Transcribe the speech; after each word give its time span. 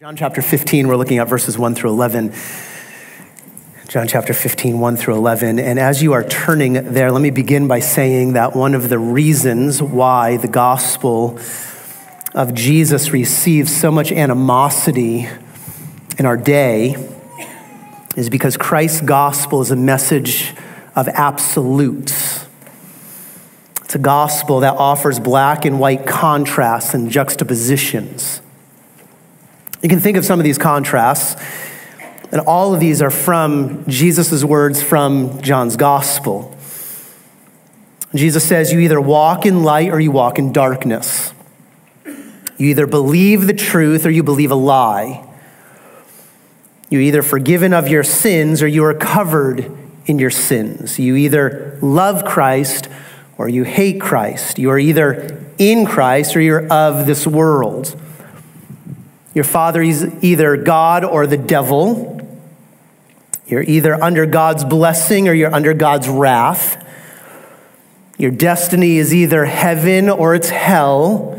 John 0.00 0.16
chapter 0.16 0.40
15, 0.40 0.88
we're 0.88 0.96
looking 0.96 1.18
at 1.18 1.28
verses 1.28 1.58
1 1.58 1.74
through 1.74 1.90
11. 1.90 2.32
John 3.86 4.08
chapter 4.08 4.32
15, 4.32 4.80
1 4.80 4.96
through 4.96 5.14
11. 5.14 5.58
And 5.58 5.78
as 5.78 6.02
you 6.02 6.14
are 6.14 6.24
turning 6.24 6.72
there, 6.94 7.12
let 7.12 7.20
me 7.20 7.28
begin 7.28 7.68
by 7.68 7.80
saying 7.80 8.32
that 8.32 8.56
one 8.56 8.74
of 8.74 8.88
the 8.88 8.98
reasons 8.98 9.82
why 9.82 10.38
the 10.38 10.48
gospel 10.48 11.38
of 12.32 12.54
Jesus 12.54 13.10
receives 13.10 13.78
so 13.78 13.90
much 13.90 14.10
animosity 14.10 15.28
in 16.18 16.24
our 16.24 16.38
day 16.38 16.96
is 18.16 18.30
because 18.30 18.56
Christ's 18.56 19.02
gospel 19.02 19.60
is 19.60 19.70
a 19.70 19.76
message 19.76 20.54
of 20.96 21.08
absolutes. 21.08 22.46
It's 23.84 23.96
a 23.96 23.98
gospel 23.98 24.60
that 24.60 24.76
offers 24.76 25.20
black 25.20 25.66
and 25.66 25.78
white 25.78 26.06
contrasts 26.06 26.94
and 26.94 27.10
juxtapositions. 27.10 28.40
You 29.82 29.88
can 29.88 30.00
think 30.00 30.16
of 30.16 30.24
some 30.24 30.38
of 30.38 30.44
these 30.44 30.58
contrasts, 30.58 31.40
and 32.32 32.40
all 32.42 32.74
of 32.74 32.80
these 32.80 33.00
are 33.00 33.10
from 33.10 33.84
Jesus' 33.88 34.44
words 34.44 34.82
from 34.82 35.40
John's 35.40 35.76
gospel. 35.76 36.56
Jesus 38.14 38.46
says, 38.46 38.72
You 38.72 38.80
either 38.80 39.00
walk 39.00 39.46
in 39.46 39.62
light 39.62 39.90
or 39.90 40.00
you 40.00 40.10
walk 40.10 40.38
in 40.38 40.52
darkness. 40.52 41.32
You 42.04 42.68
either 42.68 42.86
believe 42.86 43.46
the 43.46 43.54
truth 43.54 44.04
or 44.04 44.10
you 44.10 44.22
believe 44.22 44.50
a 44.50 44.56
lie. 44.56 45.26
You're 46.90 47.00
either 47.00 47.22
forgiven 47.22 47.72
of 47.72 47.88
your 47.88 48.02
sins 48.02 48.62
or 48.62 48.66
you 48.66 48.84
are 48.84 48.94
covered 48.94 49.70
in 50.06 50.18
your 50.18 50.30
sins. 50.30 50.98
You 50.98 51.14
either 51.16 51.78
love 51.80 52.24
Christ 52.24 52.88
or 53.38 53.48
you 53.48 53.62
hate 53.62 54.00
Christ. 54.00 54.58
You 54.58 54.70
are 54.70 54.78
either 54.78 55.40
in 55.56 55.86
Christ 55.86 56.36
or 56.36 56.40
you're 56.40 56.66
of 56.66 57.06
this 57.06 57.26
world. 57.26 57.98
Your 59.34 59.44
father 59.44 59.80
is 59.82 60.04
either 60.22 60.56
God 60.56 61.04
or 61.04 61.26
the 61.26 61.36
devil. 61.36 62.16
You're 63.46 63.62
either 63.62 64.02
under 64.02 64.26
God's 64.26 64.64
blessing 64.64 65.28
or 65.28 65.32
you're 65.32 65.54
under 65.54 65.74
God's 65.74 66.08
wrath. 66.08 66.84
Your 68.18 68.30
destiny 68.30 68.98
is 68.98 69.14
either 69.14 69.44
heaven 69.44 70.10
or 70.10 70.34
it's 70.34 70.50
hell. 70.50 71.36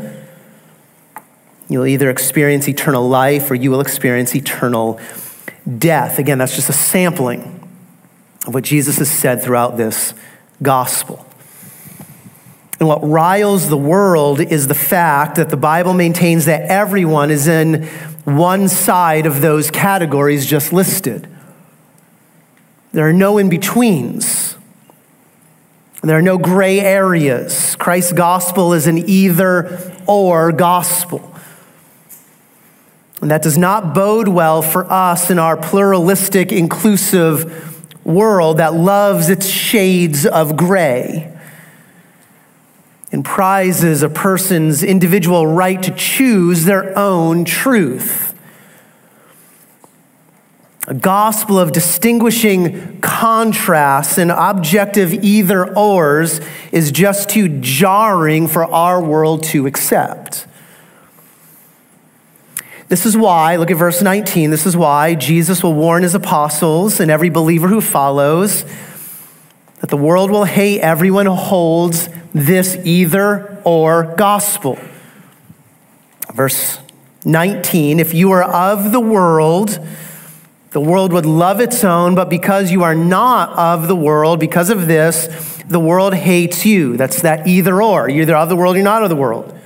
You'll 1.68 1.86
either 1.86 2.10
experience 2.10 2.68
eternal 2.68 3.08
life 3.08 3.50
or 3.50 3.54
you 3.54 3.70
will 3.70 3.80
experience 3.80 4.34
eternal 4.34 5.00
death. 5.78 6.18
Again, 6.18 6.38
that's 6.38 6.54
just 6.54 6.68
a 6.68 6.74
sampling 6.74 7.66
of 8.46 8.54
what 8.54 8.64
Jesus 8.64 8.98
has 8.98 9.10
said 9.10 9.42
throughout 9.42 9.76
this 9.76 10.12
gospel. 10.60 11.24
And 12.82 12.88
what 12.88 13.08
riles 13.08 13.68
the 13.68 13.76
world 13.76 14.40
is 14.40 14.66
the 14.66 14.74
fact 14.74 15.36
that 15.36 15.50
the 15.50 15.56
Bible 15.56 15.94
maintains 15.94 16.46
that 16.46 16.62
everyone 16.62 17.30
is 17.30 17.46
in 17.46 17.84
one 18.24 18.68
side 18.68 19.24
of 19.24 19.40
those 19.40 19.70
categories 19.70 20.44
just 20.46 20.72
listed. 20.72 21.28
There 22.90 23.08
are 23.08 23.12
no 23.12 23.38
in 23.38 23.48
betweens. 23.48 24.56
There 26.02 26.18
are 26.18 26.22
no 26.22 26.38
gray 26.38 26.80
areas. 26.80 27.76
Christ's 27.76 28.14
gospel 28.14 28.72
is 28.72 28.88
an 28.88 28.98
either 29.08 29.92
or 30.08 30.50
gospel. 30.50 31.32
And 33.20 33.30
that 33.30 33.42
does 33.42 33.56
not 33.56 33.94
bode 33.94 34.26
well 34.26 34.60
for 34.60 34.90
us 34.90 35.30
in 35.30 35.38
our 35.38 35.56
pluralistic, 35.56 36.50
inclusive 36.50 38.04
world 38.04 38.56
that 38.56 38.74
loves 38.74 39.30
its 39.30 39.46
shades 39.46 40.26
of 40.26 40.56
gray 40.56 41.31
and 43.12 43.24
prizes 43.24 44.02
a 44.02 44.08
person's 44.08 44.82
individual 44.82 45.46
right 45.46 45.82
to 45.82 45.90
choose 45.92 46.64
their 46.64 46.98
own 46.98 47.44
truth. 47.44 48.34
A 50.88 50.94
gospel 50.94 51.58
of 51.58 51.72
distinguishing 51.72 53.00
contrasts 53.00 54.18
and 54.18 54.32
objective 54.32 55.12
either 55.12 55.76
ors 55.76 56.40
is 56.72 56.90
just 56.90 57.28
too 57.28 57.60
jarring 57.60 58.48
for 58.48 58.64
our 58.64 59.00
world 59.00 59.44
to 59.44 59.66
accept. 59.66 60.46
This 62.88 63.06
is 63.06 63.16
why, 63.16 63.56
look 63.56 63.70
at 63.70 63.76
verse 63.76 64.02
19, 64.02 64.50
this 64.50 64.66
is 64.66 64.76
why 64.76 65.14
Jesus 65.14 65.62
will 65.62 65.74
warn 65.74 66.02
his 66.02 66.14
apostles 66.14 66.98
and 66.98 67.10
every 67.10 67.30
believer 67.30 67.68
who 67.68 67.80
follows 67.80 68.64
that 69.80 69.88
the 69.88 69.96
world 69.96 70.30
will 70.30 70.44
hate 70.44 70.80
everyone 70.80 71.26
who 71.26 71.34
holds 71.34 72.08
this 72.32 72.76
either 72.84 73.60
or 73.64 74.14
gospel. 74.16 74.78
Verse 76.34 76.78
19 77.24 78.00
If 78.00 78.14
you 78.14 78.30
are 78.32 78.42
of 78.42 78.92
the 78.92 79.00
world, 79.00 79.78
the 80.70 80.80
world 80.80 81.12
would 81.12 81.26
love 81.26 81.60
its 81.60 81.84
own, 81.84 82.14
but 82.14 82.30
because 82.30 82.70
you 82.70 82.82
are 82.82 82.94
not 82.94 83.50
of 83.50 83.88
the 83.88 83.96
world, 83.96 84.40
because 84.40 84.70
of 84.70 84.86
this, 84.86 85.62
the 85.68 85.80
world 85.80 86.14
hates 86.14 86.64
you. 86.64 86.96
That's 86.96 87.22
that 87.22 87.46
either 87.46 87.82
or. 87.82 88.08
You're 88.08 88.22
either 88.22 88.36
of 88.36 88.48
the 88.48 88.56
world, 88.56 88.76
you're 88.76 88.84
not 88.84 89.02
of 89.02 89.10
the 89.10 89.16
world. 89.16 89.58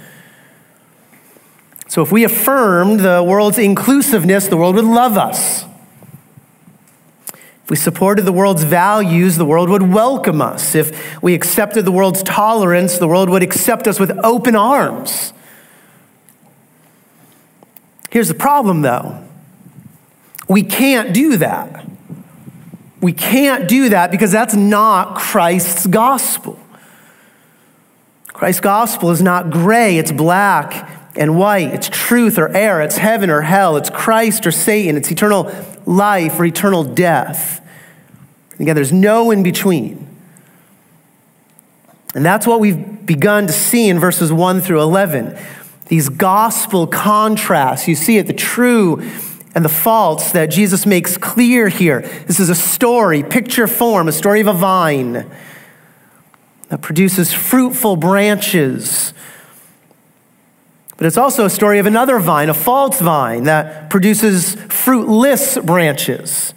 So 1.88 2.02
if 2.02 2.10
we 2.10 2.24
affirmed 2.24 3.00
the 3.00 3.22
world's 3.22 3.58
inclusiveness, 3.58 4.48
the 4.48 4.56
world 4.56 4.74
would 4.74 4.84
love 4.84 5.16
us. 5.16 5.64
If 7.66 7.70
we 7.70 7.76
supported 7.76 8.22
the 8.22 8.30
world's 8.30 8.62
values, 8.62 9.38
the 9.38 9.44
world 9.44 9.68
would 9.70 9.82
welcome 9.82 10.40
us. 10.40 10.76
If 10.76 11.20
we 11.20 11.34
accepted 11.34 11.84
the 11.84 11.90
world's 11.90 12.22
tolerance, 12.22 12.96
the 12.96 13.08
world 13.08 13.28
would 13.28 13.42
accept 13.42 13.88
us 13.88 13.98
with 13.98 14.16
open 14.22 14.54
arms. 14.54 15.32
Here's 18.08 18.28
the 18.28 18.34
problem, 18.34 18.82
though 18.82 19.20
we 20.46 20.62
can't 20.62 21.12
do 21.12 21.38
that. 21.38 21.84
We 23.00 23.12
can't 23.12 23.68
do 23.68 23.88
that 23.88 24.12
because 24.12 24.30
that's 24.30 24.54
not 24.54 25.16
Christ's 25.16 25.88
gospel. 25.88 26.60
Christ's 28.28 28.60
gospel 28.60 29.10
is 29.10 29.20
not 29.20 29.50
gray, 29.50 29.98
it's 29.98 30.12
black 30.12 30.88
and 31.16 31.36
white. 31.36 31.74
It's 31.74 31.88
truth 31.88 32.38
or 32.38 32.48
error. 32.56 32.80
It's 32.82 32.98
heaven 32.98 33.28
or 33.28 33.40
hell. 33.40 33.76
It's 33.76 33.90
Christ 33.90 34.46
or 34.46 34.52
Satan. 34.52 34.96
It's 34.96 35.10
eternal 35.10 35.50
life 35.86 36.38
or 36.38 36.44
eternal 36.44 36.84
death. 36.84 37.66
Again, 38.58 38.74
there's 38.74 38.92
no 38.92 39.30
in 39.30 39.42
between. 39.42 40.06
And 42.14 42.24
that's 42.24 42.46
what 42.46 42.60
we've 42.60 43.06
begun 43.06 43.46
to 43.46 43.52
see 43.52 43.88
in 43.88 43.98
verses 43.98 44.32
1 44.32 44.60
through 44.60 44.82
11. 44.82 45.38
These 45.88 46.08
gospel 46.08 46.86
contrasts. 46.86 47.86
You 47.86 47.94
see 47.94 48.18
it, 48.18 48.26
the 48.26 48.32
true 48.32 49.00
and 49.54 49.64
the 49.64 49.70
false 49.70 50.32
that 50.32 50.46
Jesus 50.46 50.84
makes 50.84 51.16
clear 51.16 51.68
here. 51.68 52.00
This 52.26 52.40
is 52.40 52.50
a 52.50 52.54
story, 52.54 53.22
picture 53.22 53.66
form, 53.66 54.08
a 54.08 54.12
story 54.12 54.40
of 54.40 54.48
a 54.48 54.52
vine 54.52 55.30
that 56.68 56.82
produces 56.82 57.32
fruitful 57.32 57.96
branches. 57.96 59.14
But 60.96 61.06
it's 61.06 61.16
also 61.16 61.44
a 61.44 61.50
story 61.50 61.78
of 61.78 61.86
another 61.86 62.18
vine, 62.18 62.48
a 62.48 62.54
false 62.54 63.00
vine, 63.00 63.44
that 63.44 63.90
produces 63.90 64.54
fruitless 64.54 65.58
branches 65.58 66.54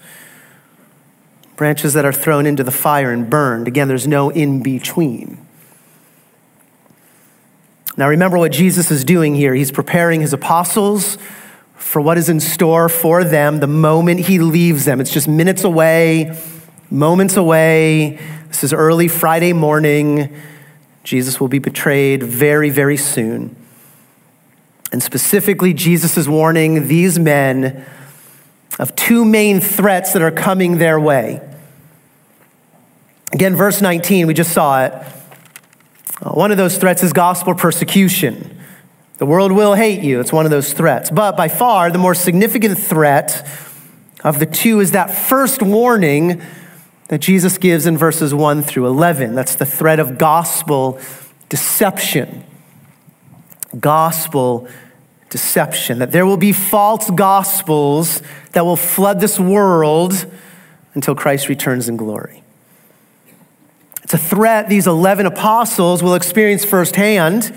branches 1.60 1.92
that 1.92 2.06
are 2.06 2.14
thrown 2.14 2.46
into 2.46 2.64
the 2.64 2.72
fire 2.72 3.12
and 3.12 3.30
burned. 3.30 3.68
Again, 3.68 3.90
there's 3.90 4.08
no 4.08 4.30
in 4.30 4.64
between. 4.64 5.38
Now, 7.98 8.08
remember 8.08 8.38
what 8.38 8.54
Jesus 8.54 8.90
is 8.92 9.04
doing 9.04 9.36
here. 9.36 9.54
He's 9.54 9.70
preparing 9.70 10.22
his 10.22 10.32
apostles 10.32 11.18
for 11.76 12.02
what 12.02 12.18
is 12.18 12.30
in 12.30 12.40
store 12.40 12.88
for 12.88 13.26
them 13.26 13.60
the 13.60 13.68
moment 13.68 14.22
he 14.22 14.40
leaves 14.40 14.86
them. 14.86 15.02
It's 15.02 15.12
just 15.12 15.28
minutes 15.28 15.66
away, 15.66 16.34
moments 16.90 17.36
away. 17.36 18.18
This 18.48 18.64
is 18.64 18.72
early 18.72 19.10
Friday 19.10 19.52
morning. 19.52 20.34
Jesus 21.04 21.42
will 21.42 21.50
be 21.50 21.60
betrayed 21.60 22.24
very, 22.24 22.70
very 22.70 22.96
soon. 22.96 23.54
And 24.92 25.04
specifically, 25.04 25.74
Jesus 25.74 26.18
is 26.18 26.28
warning 26.28 26.88
these 26.88 27.20
men 27.20 27.86
of 28.80 28.96
two 28.96 29.26
main 29.26 29.60
threats 29.60 30.14
that 30.14 30.22
are 30.22 30.32
coming 30.32 30.78
their 30.78 31.00
way. 31.00 31.42
Again, 33.34 33.56
verse 33.56 33.82
19, 33.82 34.26
we 34.26 34.34
just 34.34 34.52
saw 34.52 34.86
it. 34.86 34.94
Uh, 36.22 36.32
one 36.32 36.52
of 36.52 36.58
those 36.58 36.78
threats 36.78 37.04
is 37.04 37.14
gospel 37.14 37.54
persecution. 37.54 38.58
The 39.18 39.26
world 39.26 39.52
will 39.52 39.76
hate 39.76 40.02
you. 40.02 40.20
It's 40.20 40.34
one 40.34 40.46
of 40.46 40.52
those 40.52 40.74
threats. 40.74 41.12
But 41.12 41.38
by 41.38 41.50
far, 41.50 41.92
the 41.92 41.98
more 41.98 42.16
significant 42.16 42.80
threat 42.80 43.48
of 44.24 44.40
the 44.40 44.46
two 44.46 44.80
is 44.80 44.92
that 44.92 45.08
first 45.08 45.62
warning 45.62 46.42
that 47.10 47.20
Jesus 47.20 47.58
gives 47.58 47.86
in 47.86 47.98
verses 47.98 48.34
1 48.34 48.64
through 48.64 48.88
11. 48.88 49.36
That's 49.36 49.56
the 49.56 49.66
threat 49.66 50.00
of 50.00 50.18
gospel 50.18 51.00
deception. 51.50 52.44
Gospel 53.78 54.68
deception. 55.30 56.00
That 56.00 56.12
there 56.12 56.26
will 56.26 56.38
be 56.38 56.52
false 56.52 57.10
gospels 57.12 58.22
that 58.54 58.66
will 58.66 58.76
flood 58.76 59.20
this 59.20 59.40
world 59.40 60.26
until 60.94 61.16
Christ 61.16 61.50
returns 61.50 61.88
in 61.88 61.98
glory. 61.98 62.44
It's 64.04 64.14
a 64.14 64.18
threat 64.18 64.70
these 64.70 64.88
11 64.88 65.28
apostles 65.28 66.02
will 66.02 66.16
experience 66.16 66.66
firsthand 66.66 67.54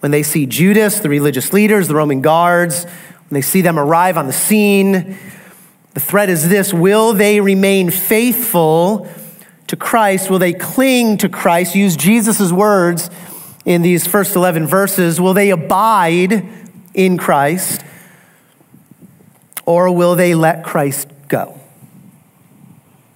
when 0.00 0.12
they 0.12 0.22
see 0.22 0.46
Judas, 0.46 1.00
the 1.00 1.08
religious 1.08 1.52
leaders, 1.52 1.88
the 1.88 1.94
Roman 1.94 2.20
guards, 2.20 2.84
When 2.84 3.30
they 3.30 3.42
see 3.42 3.62
them 3.62 3.78
arrive 3.78 4.16
on 4.16 4.26
the 4.26 4.32
scene, 4.32 5.18
the 5.94 6.00
threat 6.00 6.28
is 6.28 6.48
this 6.48 6.72
Will 6.72 7.12
they 7.12 7.40
remain 7.40 7.90
faithful 7.90 9.08
to 9.66 9.76
Christ? 9.76 10.30
Will 10.30 10.38
they 10.38 10.52
cling 10.52 11.16
to 11.18 11.28
Christ? 11.28 11.74
Use 11.74 11.96
Jesus' 11.96 12.52
words 12.52 13.10
in 13.68 13.82
these 13.82 14.06
first 14.06 14.34
11 14.34 14.66
verses. 14.66 15.20
Will 15.20 15.34
they 15.34 15.50
abide 15.50 16.48
in 16.94 17.18
Christ? 17.18 17.84
Or 19.66 19.94
will 19.94 20.14
they 20.14 20.34
let 20.34 20.64
Christ 20.64 21.06
go? 21.28 21.60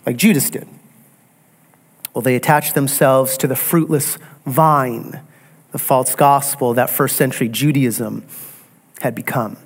Like 0.05 0.19
Judas 0.19 0.51
did. 0.51 0.69
Will 2.13 2.21
they 2.21 2.37
attach 2.37 2.75
themselves 2.75 3.39
to 3.39 3.47
the 3.47 3.57
fruitless 3.57 4.19
vine, 4.45 5.23
the 5.71 5.79
false 5.79 6.15
gospel 6.15 6.75
that 6.75 6.91
first 6.91 7.17
century 7.17 7.49
Judaism 7.49 8.27
had 9.01 9.15
become? 9.15 9.57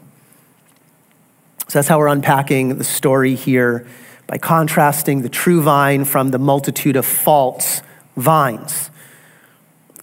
So 1.66 1.80
that's 1.80 1.88
how 1.88 1.98
we're 1.98 2.06
unpacking 2.06 2.78
the 2.78 2.84
story 2.84 3.34
here 3.34 3.88
by 4.28 4.38
contrasting 4.38 5.22
the 5.22 5.28
true 5.28 5.62
vine 5.62 6.04
from 6.04 6.30
the 6.30 6.38
multitude 6.38 6.94
of 6.94 7.04
false 7.04 7.82
vines. 8.16 8.90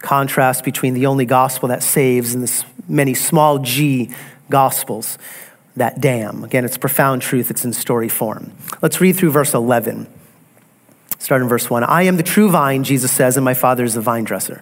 Contrast 0.04 0.66
between 0.66 0.94
the 0.94 1.06
only 1.06 1.26
gospel 1.26 1.70
that 1.70 1.82
saves 1.82 2.36
and 2.36 2.44
the 2.44 2.66
many 2.90 3.14
small 3.14 3.60
g 3.60 4.14
gospels 4.50 5.18
that 5.78 6.02
damn. 6.02 6.44
Again, 6.44 6.66
it's 6.66 6.78
profound 6.78 7.22
truth, 7.22 7.50
it's 7.50 7.64
in 7.64 7.72
story 7.72 8.10
form. 8.10 8.52
Let's 8.82 9.00
read 9.00 9.16
through 9.16 9.32
verse 9.32 9.54
11. 9.54 10.08
Start 11.20 11.42
in 11.42 11.48
verse 11.48 11.70
1. 11.70 11.86
I 11.86 12.04
am 12.04 12.18
the 12.18 12.24
true 12.24 12.50
vine, 12.50 12.84
Jesus 12.84 13.14
says, 13.14 13.38
and 13.38 13.46
my 13.46 13.54
Father 13.54 13.86
is 13.86 13.94
the 13.94 14.02
vine 14.02 14.26
dresser. 14.26 14.62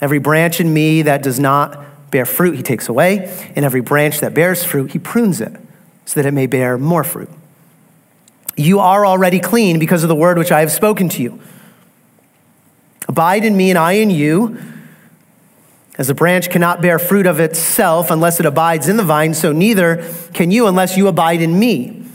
Every 0.00 0.18
branch 0.18 0.58
in 0.58 0.74
me 0.74 1.02
that 1.02 1.22
does 1.22 1.38
not 1.38 2.10
bear 2.10 2.26
fruit, 2.26 2.56
he 2.56 2.62
takes 2.64 2.88
away, 2.88 3.32
and 3.54 3.64
every 3.64 3.80
branch 3.80 4.18
that 4.18 4.34
bears 4.34 4.64
fruit, 4.64 4.90
he 4.90 4.98
prunes 4.98 5.40
it 5.40 5.52
so 6.06 6.20
that 6.20 6.26
it 6.26 6.32
may 6.32 6.46
bear 6.46 6.76
more 6.76 7.04
fruit. 7.04 7.30
You 8.56 8.80
are 8.80 9.06
already 9.06 9.38
clean 9.38 9.78
because 9.78 10.02
of 10.02 10.08
the 10.08 10.16
word 10.16 10.38
which 10.38 10.50
I 10.50 10.58
have 10.58 10.72
spoken 10.72 11.08
to 11.10 11.22
you. 11.22 11.40
Abide 13.12 13.44
in 13.44 13.54
me, 13.54 13.68
and 13.68 13.78
I 13.78 13.92
in 13.92 14.08
you. 14.08 14.56
As 15.98 16.08
a 16.08 16.14
branch 16.14 16.48
cannot 16.48 16.80
bear 16.80 16.98
fruit 16.98 17.26
of 17.26 17.40
itself 17.40 18.10
unless 18.10 18.40
it 18.40 18.46
abides 18.46 18.88
in 18.88 18.96
the 18.96 19.02
vine, 19.02 19.34
so 19.34 19.52
neither 19.52 20.10
can 20.32 20.50
you 20.50 20.66
unless 20.66 20.96
you 20.96 21.08
abide 21.08 21.42
in 21.42 21.58
me. 21.58 22.06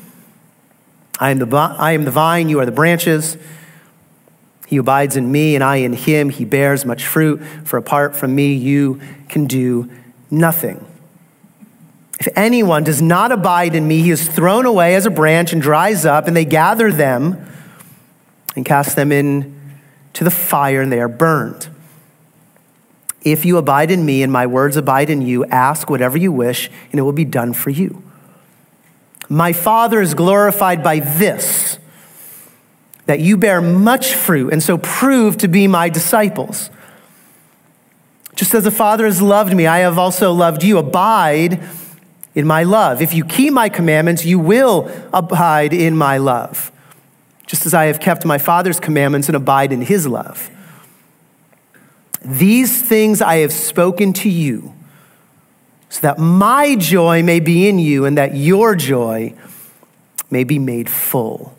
I 1.19 1.29
am 1.29 1.37
the, 1.37 1.55
I 1.55 1.91
am 1.91 2.03
the 2.03 2.09
vine, 2.09 2.49
you 2.49 2.59
are 2.59 2.65
the 2.65 2.71
branches. 2.71 3.37
He 4.65 4.77
abides 4.77 5.15
in 5.15 5.31
me 5.31 5.53
and 5.53 5.63
I 5.63 5.75
in 5.75 5.93
him. 5.93 6.31
He 6.31 6.45
bears 6.45 6.83
much 6.83 7.05
fruit, 7.05 7.43
for 7.63 7.77
apart 7.77 8.15
from 8.15 8.33
me, 8.33 8.55
you 8.55 8.99
can 9.29 9.45
do 9.45 9.91
nothing. 10.31 10.83
If 12.19 12.27
anyone 12.35 12.83
does 12.83 13.03
not 13.03 13.31
abide 13.31 13.75
in 13.75 13.87
me, 13.87 14.01
he 14.01 14.09
is 14.09 14.27
thrown 14.27 14.65
away 14.65 14.95
as 14.95 15.05
a 15.05 15.11
branch 15.11 15.53
and 15.53 15.61
dries 15.61 16.07
up, 16.07 16.25
and 16.27 16.35
they 16.35 16.43
gather 16.43 16.91
them 16.91 17.47
and 18.55 18.65
cast 18.65 18.95
them 18.95 19.11
into 20.17 20.23
the 20.23 20.31
fire, 20.31 20.81
and 20.81 20.91
they 20.91 20.99
are 20.99 21.07
burned. 21.07 21.69
If 23.21 23.45
you 23.45 23.57
abide 23.57 23.91
in 23.91 24.03
me 24.03 24.23
and 24.23 24.33
my 24.33 24.47
words 24.47 24.75
abide 24.75 25.11
in 25.11 25.21
you, 25.21 25.45
ask 25.45 25.91
whatever 25.91 26.17
you 26.17 26.31
wish, 26.31 26.71
and 26.91 26.99
it 26.99 27.03
will 27.03 27.11
be 27.11 27.25
done 27.25 27.53
for 27.53 27.69
you. 27.69 28.01
My 29.29 29.53
Father 29.53 30.01
is 30.01 30.15
glorified 30.15 30.83
by 30.83 30.99
this 30.99 31.77
that 33.05 33.19
you 33.19 33.37
bear 33.37 33.61
much 33.61 34.13
fruit 34.13 34.51
and 34.51 34.61
so 34.61 34.77
prove 34.79 35.37
to 35.37 35.47
be 35.47 35.67
my 35.67 35.87
disciples. 35.87 36.71
Just 38.35 38.53
as 38.55 38.63
the 38.63 38.71
Father 38.71 39.05
has 39.05 39.21
loved 39.21 39.55
me, 39.55 39.67
I 39.67 39.79
have 39.79 39.99
also 39.99 40.33
loved 40.33 40.63
you. 40.63 40.79
Abide 40.79 41.63
in 42.33 42.47
my 42.47 42.63
love. 42.63 43.01
If 43.01 43.13
you 43.13 43.23
keep 43.23 43.53
my 43.53 43.69
commandments, 43.69 44.25
you 44.25 44.39
will 44.39 44.91
abide 45.13 45.73
in 45.73 45.95
my 45.95 46.17
love, 46.17 46.71
just 47.47 47.65
as 47.65 47.73
I 47.73 47.85
have 47.85 47.99
kept 47.99 48.25
my 48.25 48.37
Father's 48.37 48.79
commandments 48.79 49.27
and 49.27 49.35
abide 49.35 49.71
in 49.71 49.81
his 49.81 50.05
love. 50.05 50.51
These 52.21 52.83
things 52.83 53.21
I 53.21 53.37
have 53.37 53.53
spoken 53.53 54.13
to 54.13 54.29
you, 54.29 54.73
so 55.89 56.01
that 56.01 56.19
my 56.19 56.75
joy 56.75 57.23
may 57.23 57.39
be 57.39 57.67
in 57.67 57.79
you 57.79 58.05
and 58.05 58.17
that 58.17 58.35
your 58.35 58.75
joy 58.75 59.33
may 60.29 60.43
be 60.43 60.59
made 60.59 60.89
full. 60.89 61.57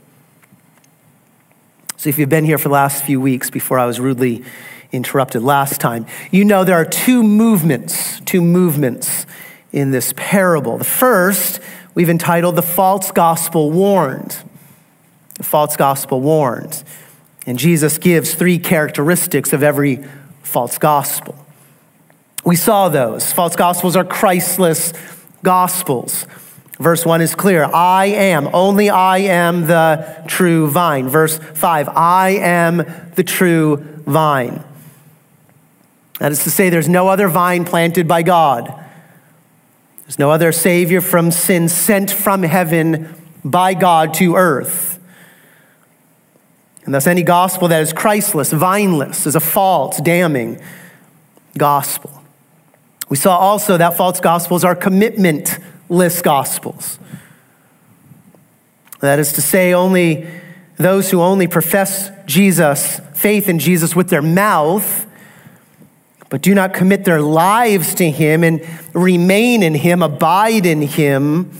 So, 1.96 2.10
if 2.10 2.18
you've 2.18 2.28
been 2.28 2.44
here 2.44 2.58
for 2.58 2.68
the 2.68 2.74
last 2.74 3.02
few 3.04 3.20
weeks 3.20 3.50
before 3.50 3.78
I 3.78 3.86
was 3.86 3.98
rudely 3.98 4.44
interrupted 4.92 5.42
last 5.42 5.80
time, 5.80 6.06
you 6.30 6.44
know 6.44 6.64
there 6.64 6.76
are 6.76 6.84
two 6.84 7.22
movements, 7.22 8.20
two 8.20 8.42
movements 8.42 9.26
in 9.72 9.90
this 9.90 10.12
parable. 10.16 10.76
The 10.76 10.84
first, 10.84 11.60
we've 11.94 12.10
entitled 12.10 12.56
The 12.56 12.62
False 12.62 13.10
Gospel 13.10 13.70
Warned. 13.70 14.38
The 15.38 15.44
False 15.44 15.76
Gospel 15.76 16.20
warns. 16.20 16.84
And 17.46 17.58
Jesus 17.58 17.96
gives 17.96 18.34
three 18.34 18.58
characteristics 18.58 19.52
of 19.54 19.62
every 19.62 20.04
false 20.42 20.76
gospel. 20.78 21.34
We 22.44 22.56
saw 22.56 22.88
those. 22.88 23.32
False 23.32 23.56
gospels 23.56 23.96
are 23.96 24.04
Christless 24.04 24.92
gospels. 25.42 26.26
Verse 26.78 27.04
1 27.04 27.20
is 27.20 27.34
clear 27.34 27.64
I 27.64 28.06
am, 28.06 28.48
only 28.52 28.88
I 28.88 29.18
am 29.18 29.66
the 29.66 30.24
true 30.28 30.68
vine. 30.68 31.08
Verse 31.08 31.38
5 31.38 31.88
I 31.88 32.30
am 32.40 32.78
the 33.16 33.24
true 33.24 33.78
vine. 34.06 34.62
That 36.20 36.32
is 36.32 36.44
to 36.44 36.50
say, 36.50 36.68
there's 36.68 36.88
no 36.88 37.08
other 37.08 37.28
vine 37.28 37.64
planted 37.64 38.08
by 38.08 38.22
God. 38.22 38.72
There's 40.02 40.18
no 40.18 40.30
other 40.30 40.52
Savior 40.52 41.00
from 41.00 41.30
sin 41.30 41.68
sent 41.68 42.10
from 42.10 42.42
heaven 42.42 43.14
by 43.44 43.74
God 43.74 44.14
to 44.14 44.36
earth. 44.36 44.97
And 46.88 46.94
thus, 46.94 47.06
any 47.06 47.22
gospel 47.22 47.68
that 47.68 47.82
is 47.82 47.92
Christless, 47.92 48.50
vineless, 48.50 49.26
is 49.26 49.36
a 49.36 49.40
false, 49.40 50.00
damning 50.00 50.58
gospel. 51.58 52.22
We 53.10 53.18
saw 53.18 53.36
also 53.36 53.76
that 53.76 53.94
false 53.94 54.20
gospels 54.20 54.64
are 54.64 54.74
commitment 54.74 55.58
list 55.90 56.24
gospels. 56.24 56.98
That 59.00 59.18
is 59.18 59.34
to 59.34 59.42
say, 59.42 59.74
only 59.74 60.28
those 60.78 61.10
who 61.10 61.20
only 61.20 61.46
profess 61.46 62.10
Jesus, 62.24 63.02
faith 63.12 63.50
in 63.50 63.58
Jesus 63.58 63.94
with 63.94 64.08
their 64.08 64.22
mouth, 64.22 65.04
but 66.30 66.40
do 66.40 66.54
not 66.54 66.72
commit 66.72 67.04
their 67.04 67.20
lives 67.20 67.94
to 67.96 68.10
Him 68.10 68.42
and 68.42 68.66
remain 68.94 69.62
in 69.62 69.74
Him, 69.74 70.02
abide 70.02 70.64
in 70.64 70.80
Him, 70.80 71.50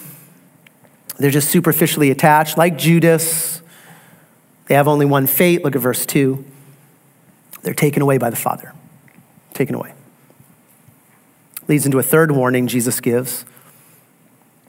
they're 1.18 1.30
just 1.30 1.50
superficially 1.50 2.10
attached, 2.10 2.56
like 2.56 2.78
Judas. 2.78 3.60
They 4.68 4.74
have 4.74 4.86
only 4.86 5.06
one 5.06 5.26
fate. 5.26 5.64
Look 5.64 5.74
at 5.74 5.82
verse 5.82 6.06
2. 6.06 6.44
They're 7.62 7.74
taken 7.74 8.02
away 8.02 8.18
by 8.18 8.30
the 8.30 8.36
Father. 8.36 8.72
Taken 9.54 9.74
away. 9.74 9.92
Leads 11.66 11.84
into 11.84 11.98
a 11.98 12.02
third 12.02 12.30
warning 12.30 12.66
Jesus 12.66 13.00
gives 13.00 13.44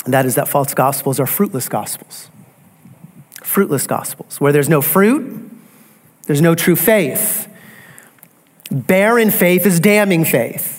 and 0.05 0.13
that 0.13 0.25
is 0.25 0.35
that 0.35 0.47
false 0.47 0.73
gospels 0.73 1.19
are 1.19 1.27
fruitless 1.27 1.69
gospels. 1.69 2.29
Fruitless 3.43 3.85
gospels. 3.87 4.39
Where 4.39 4.51
there's 4.51 4.69
no 4.69 4.81
fruit, 4.81 5.51
there's 6.25 6.41
no 6.41 6.55
true 6.55 6.75
faith. 6.75 7.47
Barren 8.71 9.31
faith 9.31 9.65
is 9.65 9.79
damning 9.79 10.25
faith. 10.25 10.78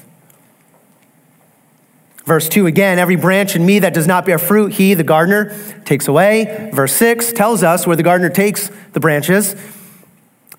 Verse 2.30 2.49
2 2.49 2.66
again, 2.66 3.00
every 3.00 3.16
branch 3.16 3.56
in 3.56 3.66
me 3.66 3.80
that 3.80 3.92
does 3.92 4.06
not 4.06 4.25
bear 4.25 4.38
fruit, 4.38 4.75
he, 4.75 4.94
the 4.94 5.02
gardener, 5.02 5.52
takes 5.84 6.06
away. 6.06 6.70
Verse 6.72 6.92
6 6.92 7.32
tells 7.32 7.64
us 7.64 7.88
where 7.88 7.96
the 7.96 8.04
gardener 8.04 8.30
takes 8.30 8.70
the 8.92 9.00
branches. 9.00 9.56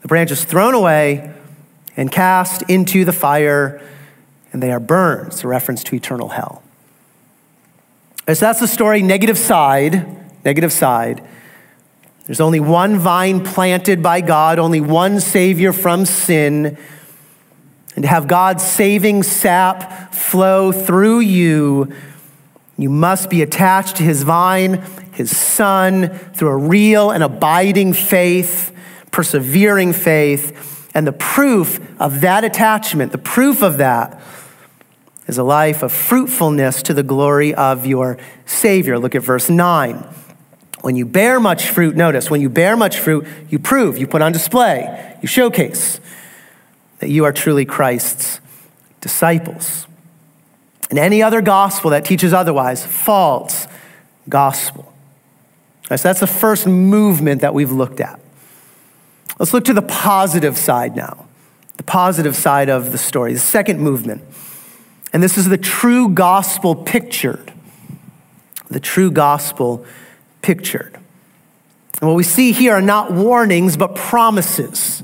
The 0.01 0.09
branch 0.09 0.31
is 0.31 0.43
thrown 0.43 0.73
away 0.73 1.33
and 1.95 2.11
cast 2.11 2.63
into 2.63 3.05
the 3.05 3.13
fire, 3.13 3.81
and 4.51 4.61
they 4.61 4.69
are 4.69 4.81
burned. 4.81 5.27
It's 5.27 5.45
a 5.45 5.47
reference 5.47 5.81
to 5.85 5.95
eternal 5.95 6.27
hell. 6.27 6.61
And 8.27 8.37
So 8.37 8.47
that's 8.47 8.59
the 8.59 8.67
story, 8.67 9.01
negative 9.01 9.37
side, 9.37 10.05
negative 10.43 10.73
side. 10.73 11.25
There's 12.25 12.41
only 12.41 12.59
one 12.59 12.97
vine 12.97 13.45
planted 13.45 14.03
by 14.03 14.19
God, 14.19 14.59
only 14.59 14.81
one 14.81 15.21
Savior 15.21 15.71
from 15.71 16.05
sin. 16.05 16.77
And 17.95 18.03
to 18.03 18.07
have 18.07 18.27
God's 18.27 18.63
saving 18.63 19.23
sap 19.23 20.13
flow 20.13 20.71
through 20.71 21.19
you, 21.19 21.93
you 22.77 22.89
must 22.89 23.29
be 23.29 23.41
attached 23.41 23.97
to 23.97 24.03
His 24.03 24.23
vine, 24.23 24.83
His 25.11 25.35
Son, 25.35 26.09
through 26.33 26.49
a 26.49 26.57
real 26.57 27.11
and 27.11 27.23
abiding 27.23 27.93
faith, 27.93 28.75
persevering 29.11 29.93
faith. 29.93 30.89
And 30.93 31.05
the 31.05 31.13
proof 31.13 31.79
of 31.99 32.21
that 32.21 32.43
attachment, 32.43 33.11
the 33.11 33.17
proof 33.17 33.61
of 33.61 33.77
that, 33.77 34.21
is 35.27 35.37
a 35.37 35.43
life 35.43 35.83
of 35.83 35.91
fruitfulness 35.91 36.81
to 36.83 36.93
the 36.93 37.03
glory 37.03 37.53
of 37.53 37.85
your 37.85 38.17
Savior. 38.45 38.97
Look 38.97 39.15
at 39.15 39.21
verse 39.21 39.49
9. 39.49 39.95
When 40.81 40.95
you 40.95 41.05
bear 41.05 41.39
much 41.39 41.67
fruit, 41.69 41.95
notice, 41.95 42.31
when 42.31 42.41
you 42.41 42.49
bear 42.49 42.75
much 42.75 42.97
fruit, 42.97 43.27
you 43.49 43.59
prove, 43.59 43.97
you 43.97 44.07
put 44.07 44.21
on 44.21 44.31
display, 44.31 45.17
you 45.21 45.27
showcase 45.27 45.99
that 47.01 47.09
you 47.09 47.25
are 47.25 47.33
truly 47.33 47.65
Christ's 47.65 48.39
disciples. 49.01 49.87
And 50.89 50.99
any 50.99 51.23
other 51.23 51.41
gospel 51.41 51.89
that 51.91 52.05
teaches 52.05 52.31
otherwise, 52.31 52.85
false 52.85 53.67
gospel. 54.29 54.93
So 55.89 55.97
that's 55.97 56.19
the 56.19 56.27
first 56.27 56.67
movement 56.67 57.41
that 57.41 57.53
we've 57.53 57.71
looked 57.71 57.99
at. 57.99 58.19
Let's 59.39 59.53
look 59.53 59.65
to 59.65 59.73
the 59.73 59.81
positive 59.81 60.57
side 60.57 60.95
now, 60.95 61.25
the 61.77 61.83
positive 61.83 62.35
side 62.35 62.69
of 62.69 62.91
the 62.91 62.97
story, 62.97 63.33
the 63.33 63.39
second 63.39 63.79
movement. 63.79 64.21
And 65.11 65.23
this 65.23 65.37
is 65.37 65.49
the 65.49 65.57
true 65.57 66.07
gospel 66.07 66.75
pictured. 66.75 67.51
The 68.69 68.79
true 68.79 69.11
gospel 69.11 69.85
pictured. 70.43 70.93
And 71.99 72.09
what 72.09 72.15
we 72.15 72.23
see 72.23 72.51
here 72.51 72.73
are 72.73 72.81
not 72.81 73.11
warnings, 73.11 73.75
but 73.75 73.95
promises. 73.95 75.03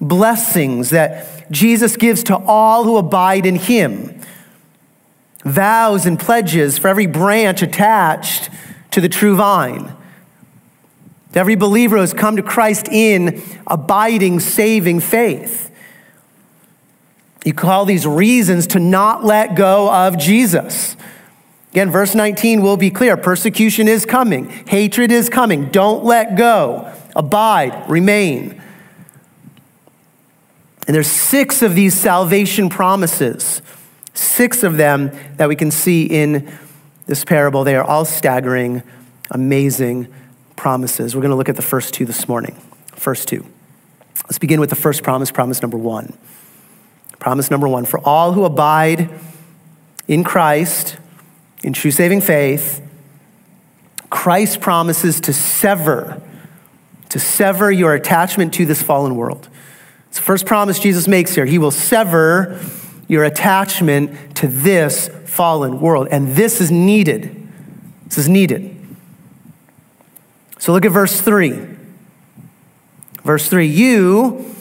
Blessings 0.00 0.90
that 0.90 1.50
Jesus 1.50 1.96
gives 1.96 2.22
to 2.24 2.36
all 2.36 2.84
who 2.84 2.96
abide 2.96 3.46
in 3.46 3.56
him. 3.56 4.20
Vows 5.44 6.06
and 6.06 6.18
pledges 6.18 6.76
for 6.76 6.88
every 6.88 7.06
branch 7.06 7.62
attached 7.62 8.50
to 8.90 9.00
the 9.00 9.08
true 9.08 9.36
vine. 9.36 9.94
Every 11.34 11.54
believer 11.54 11.96
who 11.96 12.00
has 12.00 12.14
come 12.14 12.36
to 12.36 12.42
Christ 12.42 12.88
in 12.88 13.42
abiding, 13.66 14.40
saving 14.40 15.00
faith. 15.00 15.70
You 17.44 17.52
call 17.52 17.84
these 17.84 18.06
reasons 18.06 18.66
to 18.68 18.80
not 18.80 19.24
let 19.24 19.54
go 19.54 19.92
of 19.92 20.18
Jesus. 20.18 20.96
Again, 21.70 21.90
verse 21.90 22.14
19 22.14 22.62
will 22.62 22.78
be 22.78 22.90
clear 22.90 23.16
persecution 23.16 23.86
is 23.86 24.06
coming, 24.06 24.48
hatred 24.66 25.12
is 25.12 25.28
coming. 25.28 25.66
Don't 25.66 26.04
let 26.04 26.36
go. 26.36 26.92
Abide, 27.14 27.88
remain. 27.88 28.62
And 30.86 30.94
there's 30.94 31.10
six 31.10 31.62
of 31.62 31.74
these 31.74 31.94
salvation 31.94 32.68
promises, 32.68 33.60
six 34.14 34.62
of 34.62 34.76
them 34.76 35.10
that 35.36 35.48
we 35.48 35.56
can 35.56 35.70
see 35.70 36.04
in 36.04 36.50
this 37.06 37.24
parable. 37.24 37.64
They 37.64 37.76
are 37.76 37.84
all 37.84 38.04
staggering, 38.04 38.82
amazing 39.30 40.08
promises. 40.54 41.14
We're 41.14 41.22
going 41.22 41.30
to 41.30 41.36
look 41.36 41.48
at 41.48 41.56
the 41.56 41.62
first 41.62 41.92
two 41.94 42.04
this 42.04 42.28
morning. 42.28 42.54
First 42.94 43.28
two. 43.28 43.44
Let's 44.24 44.38
begin 44.38 44.60
with 44.60 44.70
the 44.70 44.76
first 44.76 45.02
promise, 45.02 45.30
promise 45.30 45.60
number 45.62 45.76
one. 45.76 46.16
Promise 47.18 47.50
number 47.50 47.68
one 47.68 47.84
for 47.84 48.00
all 48.00 48.32
who 48.32 48.44
abide 48.44 49.10
in 50.08 50.22
Christ, 50.24 50.96
in 51.62 51.72
true 51.72 51.90
saving 51.90 52.20
faith, 52.20 52.80
Christ 54.10 54.60
promises 54.60 55.20
to 55.22 55.32
sever, 55.32 56.22
to 57.08 57.18
sever 57.18 57.70
your 57.70 57.94
attachment 57.94 58.54
to 58.54 58.66
this 58.66 58.82
fallen 58.82 59.16
world. 59.16 59.48
It's 60.16 60.22
the 60.22 60.28
first 60.28 60.46
promise 60.46 60.78
Jesus 60.78 61.06
makes 61.06 61.34
here. 61.34 61.44
He 61.44 61.58
will 61.58 61.70
sever 61.70 62.58
your 63.06 63.24
attachment 63.24 64.34
to 64.36 64.48
this 64.48 65.08
fallen 65.26 65.78
world. 65.78 66.08
And 66.10 66.34
this 66.34 66.58
is 66.58 66.70
needed. 66.70 67.46
This 68.06 68.16
is 68.16 68.26
needed. 68.26 68.74
So 70.58 70.72
look 70.72 70.86
at 70.86 70.90
verse 70.90 71.20
3. 71.20 71.68
Verse 73.24 73.50
3 73.50 73.66
You, 73.66 74.54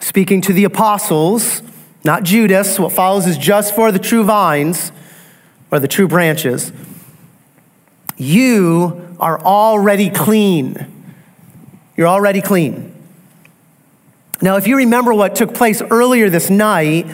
speaking 0.00 0.40
to 0.40 0.54
the 0.54 0.64
apostles, 0.64 1.60
not 2.02 2.22
Judas, 2.22 2.78
what 2.78 2.90
follows 2.90 3.26
is 3.26 3.36
just 3.36 3.74
for 3.74 3.92
the 3.92 3.98
true 3.98 4.24
vines 4.24 4.92
or 5.70 5.78
the 5.78 5.88
true 5.88 6.08
branches. 6.08 6.72
You 8.16 9.14
are 9.20 9.38
already 9.42 10.08
clean. 10.08 11.04
You're 11.98 12.08
already 12.08 12.40
clean. 12.40 12.95
Now, 14.42 14.56
if 14.56 14.66
you 14.66 14.76
remember 14.76 15.14
what 15.14 15.34
took 15.34 15.54
place 15.54 15.80
earlier 15.82 16.28
this 16.28 16.50
night, 16.50 17.06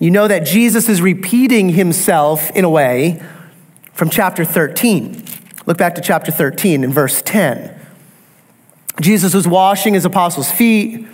you 0.00 0.10
know 0.10 0.26
that 0.26 0.44
Jesus 0.44 0.88
is 0.88 1.00
repeating 1.00 1.70
himself 1.70 2.50
in 2.50 2.64
a 2.64 2.70
way 2.70 3.22
from 3.92 4.10
chapter 4.10 4.44
13. 4.44 5.24
Look 5.66 5.78
back 5.78 5.94
to 5.94 6.00
chapter 6.00 6.32
13 6.32 6.82
in 6.82 6.92
verse 6.92 7.22
10. 7.22 7.80
Jesus 9.00 9.34
was 9.34 9.46
washing 9.46 9.94
his 9.94 10.04
apostles' 10.04 10.50
feet, 10.50 11.06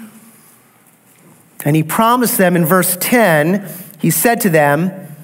and 1.65 1.77
he 1.77 1.83
promised 1.83 2.39
them 2.39 2.57
in 2.57 2.65
verse 2.65 2.97
10, 3.01 3.69
he 3.99 4.11
said 4.11 4.41
to 4.41 4.51
them, 4.51 5.15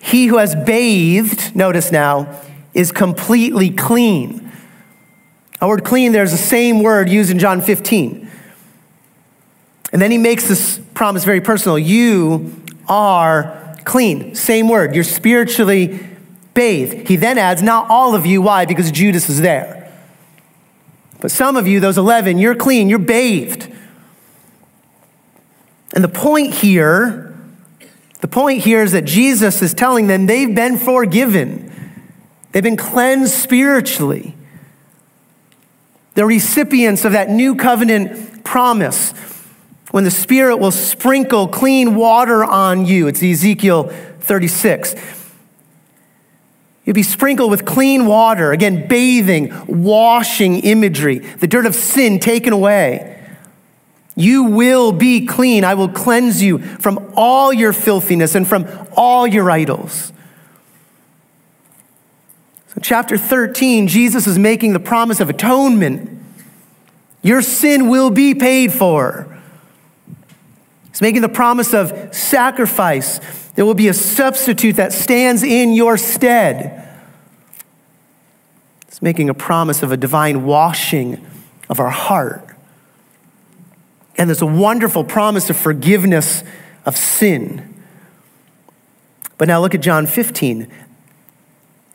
He 0.00 0.26
who 0.26 0.38
has 0.38 0.54
bathed, 0.54 1.54
notice 1.54 1.92
now, 1.92 2.40
is 2.74 2.92
completely 2.92 3.70
clean. 3.70 4.50
A 5.60 5.68
word 5.68 5.84
clean, 5.84 6.12
there's 6.12 6.32
the 6.32 6.36
same 6.36 6.82
word 6.82 7.08
used 7.08 7.30
in 7.30 7.38
John 7.38 7.60
15. 7.60 8.29
And 9.92 10.00
then 10.00 10.10
he 10.10 10.18
makes 10.18 10.48
this 10.48 10.80
promise 10.94 11.24
very 11.24 11.40
personal. 11.40 11.78
You 11.78 12.62
are 12.88 13.76
clean. 13.84 14.34
Same 14.34 14.68
word. 14.68 14.94
You're 14.94 15.04
spiritually 15.04 15.98
bathed. 16.54 17.08
He 17.08 17.16
then 17.16 17.38
adds, 17.38 17.62
not 17.62 17.90
all 17.90 18.14
of 18.14 18.26
you. 18.26 18.42
Why? 18.42 18.66
Because 18.66 18.90
Judas 18.90 19.28
is 19.28 19.40
there. 19.40 19.92
But 21.20 21.30
some 21.30 21.56
of 21.56 21.66
you, 21.66 21.80
those 21.80 21.98
11, 21.98 22.38
you're 22.38 22.54
clean, 22.54 22.88
you're 22.88 22.98
bathed. 22.98 23.70
And 25.94 26.04
the 26.04 26.08
point 26.08 26.54
here, 26.54 27.36
the 28.20 28.28
point 28.28 28.62
here 28.62 28.82
is 28.82 28.92
that 28.92 29.04
Jesus 29.04 29.60
is 29.60 29.74
telling 29.74 30.06
them 30.06 30.26
they've 30.26 30.54
been 30.54 30.78
forgiven. 30.78 31.66
They've 32.52 32.62
been 32.62 32.76
cleansed 32.76 33.32
spiritually. 33.32 34.34
They're 36.14 36.26
recipients 36.26 37.04
of 37.04 37.12
that 37.12 37.28
new 37.28 37.54
covenant 37.54 38.44
promise 38.44 39.12
when 39.90 40.04
the 40.04 40.10
Spirit 40.10 40.56
will 40.58 40.70
sprinkle 40.70 41.48
clean 41.48 41.94
water 41.94 42.44
on 42.44 42.86
you. 42.86 43.06
It's 43.08 43.22
Ezekiel 43.22 43.84
36. 44.20 44.94
You'll 46.84 46.94
be 46.94 47.02
sprinkled 47.02 47.50
with 47.50 47.64
clean 47.64 48.06
water, 48.06 48.52
again, 48.52 48.88
bathing, 48.88 49.52
washing 49.66 50.60
imagery, 50.60 51.18
the 51.18 51.46
dirt 51.46 51.66
of 51.66 51.74
sin 51.74 52.18
taken 52.18 52.52
away. 52.52 53.16
You 54.16 54.44
will 54.44 54.92
be 54.92 55.24
clean. 55.26 55.64
I 55.64 55.74
will 55.74 55.88
cleanse 55.88 56.42
you 56.42 56.58
from 56.58 57.12
all 57.14 57.52
your 57.52 57.72
filthiness 57.72 58.34
and 58.34 58.46
from 58.46 58.66
all 58.96 59.26
your 59.26 59.50
idols. 59.50 60.12
So, 62.74 62.80
chapter 62.82 63.16
13, 63.16 63.86
Jesus 63.86 64.26
is 64.26 64.38
making 64.38 64.72
the 64.72 64.80
promise 64.80 65.20
of 65.20 65.30
atonement. 65.30 66.18
Your 67.22 67.40
sin 67.40 67.88
will 67.88 68.10
be 68.10 68.34
paid 68.34 68.72
for. 68.72 69.29
He's 70.90 71.00
making 71.00 71.22
the 71.22 71.28
promise 71.28 71.72
of 71.72 72.14
sacrifice. 72.14 73.20
There 73.54 73.64
will 73.64 73.74
be 73.74 73.88
a 73.88 73.94
substitute 73.94 74.76
that 74.76 74.92
stands 74.92 75.42
in 75.42 75.72
your 75.72 75.96
stead. 75.96 76.88
He's 78.88 79.00
making 79.00 79.28
a 79.28 79.34
promise 79.34 79.82
of 79.82 79.92
a 79.92 79.96
divine 79.96 80.44
washing 80.44 81.24
of 81.68 81.80
our 81.80 81.90
heart. 81.90 82.56
And 84.16 84.28
there's 84.28 84.42
a 84.42 84.46
wonderful 84.46 85.04
promise 85.04 85.48
of 85.48 85.56
forgiveness 85.56 86.42
of 86.84 86.96
sin. 86.96 87.82
But 89.38 89.48
now 89.48 89.60
look 89.60 89.74
at 89.74 89.80
John 89.80 90.06
15. 90.06 90.70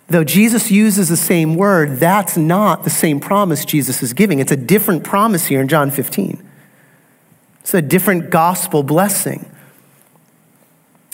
Though 0.07 0.23
Jesus 0.23 0.71
uses 0.71 1.09
the 1.09 1.17
same 1.17 1.55
word, 1.55 1.99
that's 1.99 2.37
not 2.37 2.83
the 2.83 2.89
same 2.89 3.19
promise 3.19 3.65
Jesus 3.65 4.01
is 4.01 4.13
giving. 4.13 4.39
It's 4.39 4.51
a 4.51 4.57
different 4.57 5.03
promise 5.03 5.47
here 5.47 5.61
in 5.61 5.67
John 5.67 5.91
15. 5.91 6.43
It's 7.65 7.73
a 7.73 7.81
different 7.81 8.29
gospel 8.29 8.83
blessing. 8.83 9.49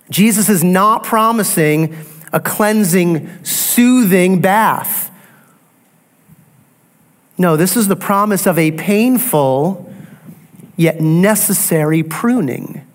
Jesus 0.10 0.50
is 0.50 0.66
not 0.66 1.02
promising 1.02 1.96
a 2.34 2.42
cleansing, 2.42 3.46
soothing 3.46 4.42
bath. 4.42 5.10
No, 7.38 7.56
this 7.56 7.78
is 7.78 7.88
the 7.88 7.96
promise 7.96 8.46
of 8.46 8.60
a 8.60 8.72
painful 8.72 9.94
yet 10.76 11.00
necessary 11.00 12.04
pruning. 12.04 12.86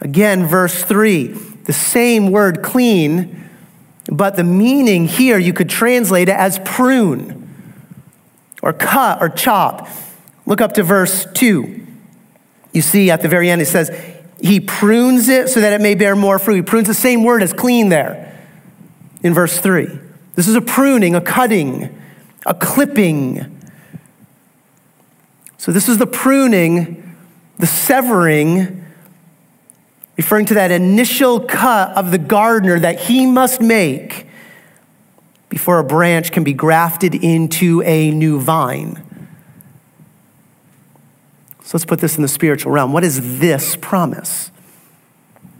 Again, 0.00 0.46
verse 0.46 0.82
3, 0.82 1.26
the 1.64 1.74
same 1.74 2.30
word 2.30 2.62
clean, 2.62 3.46
but 4.10 4.36
the 4.36 4.44
meaning 4.44 5.06
here 5.06 5.36
you 5.36 5.52
could 5.52 5.68
translate 5.68 6.30
it 6.30 6.36
as 6.36 6.60
prune 6.64 7.46
or 8.62 8.72
cut 8.72 9.20
or 9.20 9.28
chop. 9.28 9.86
Look 10.46 10.62
up 10.62 10.72
to 10.72 10.82
verse 10.82 11.26
2. 11.34 11.79
You 12.72 12.82
see 12.82 13.10
at 13.10 13.22
the 13.22 13.28
very 13.28 13.50
end, 13.50 13.60
it 13.60 13.66
says, 13.66 13.90
He 14.40 14.60
prunes 14.60 15.28
it 15.28 15.48
so 15.48 15.60
that 15.60 15.72
it 15.72 15.80
may 15.80 15.94
bear 15.94 16.14
more 16.14 16.38
fruit. 16.38 16.56
He 16.56 16.62
prunes 16.62 16.86
the 16.86 16.94
same 16.94 17.24
word 17.24 17.42
as 17.42 17.52
clean 17.52 17.88
there 17.88 18.38
in 19.22 19.34
verse 19.34 19.58
3. 19.58 19.86
This 20.34 20.48
is 20.48 20.54
a 20.54 20.60
pruning, 20.60 21.14
a 21.14 21.20
cutting, 21.20 21.98
a 22.46 22.54
clipping. 22.54 23.58
So, 25.58 25.72
this 25.72 25.88
is 25.88 25.98
the 25.98 26.06
pruning, 26.06 27.16
the 27.58 27.66
severing, 27.66 28.86
referring 30.16 30.46
to 30.46 30.54
that 30.54 30.70
initial 30.70 31.40
cut 31.40 31.96
of 31.96 32.10
the 32.10 32.18
gardener 32.18 32.78
that 32.78 33.00
he 33.00 33.26
must 33.26 33.60
make 33.60 34.26
before 35.48 35.78
a 35.78 35.84
branch 35.84 36.32
can 36.32 36.44
be 36.44 36.54
grafted 36.54 37.14
into 37.14 37.82
a 37.82 38.10
new 38.12 38.40
vine. 38.40 39.02
So 41.70 41.78
let's 41.78 41.84
put 41.84 42.00
this 42.00 42.16
in 42.16 42.22
the 42.22 42.26
spiritual 42.26 42.72
realm. 42.72 42.92
What 42.92 43.04
is 43.04 43.38
this 43.38 43.76
promise? 43.76 44.50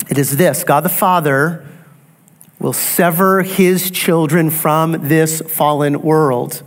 It 0.09 0.19
is 0.19 0.37
this 0.38 0.64
God 0.64 0.81
the 0.81 0.88
Father 0.88 1.64
will 2.59 2.73
sever 2.73 3.43
his 3.43 3.93
children 3.93 4.50
from 4.50 5.07
this 5.07 5.40
fallen 5.43 6.02
world. 6.02 6.64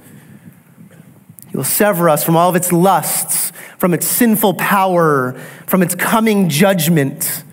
He 1.50 1.58
will 1.58 1.66
sever 1.66 2.08
us 2.08 2.24
from 2.24 2.38
all 2.38 2.48
of 2.48 2.56
its 2.56 2.72
lusts, 2.72 3.52
from 3.78 3.94
its 3.94 4.08
sinful 4.08 4.54
power, 4.54 5.34
from 5.68 5.84
its 5.84 5.94
coming 5.94 6.48
judgment. 6.48 7.44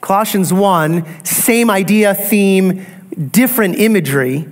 Colossians 0.00 0.52
1, 0.52 1.24
same 1.24 1.70
idea, 1.70 2.14
theme, 2.14 2.84
different 3.30 3.76
imagery. 3.76 4.48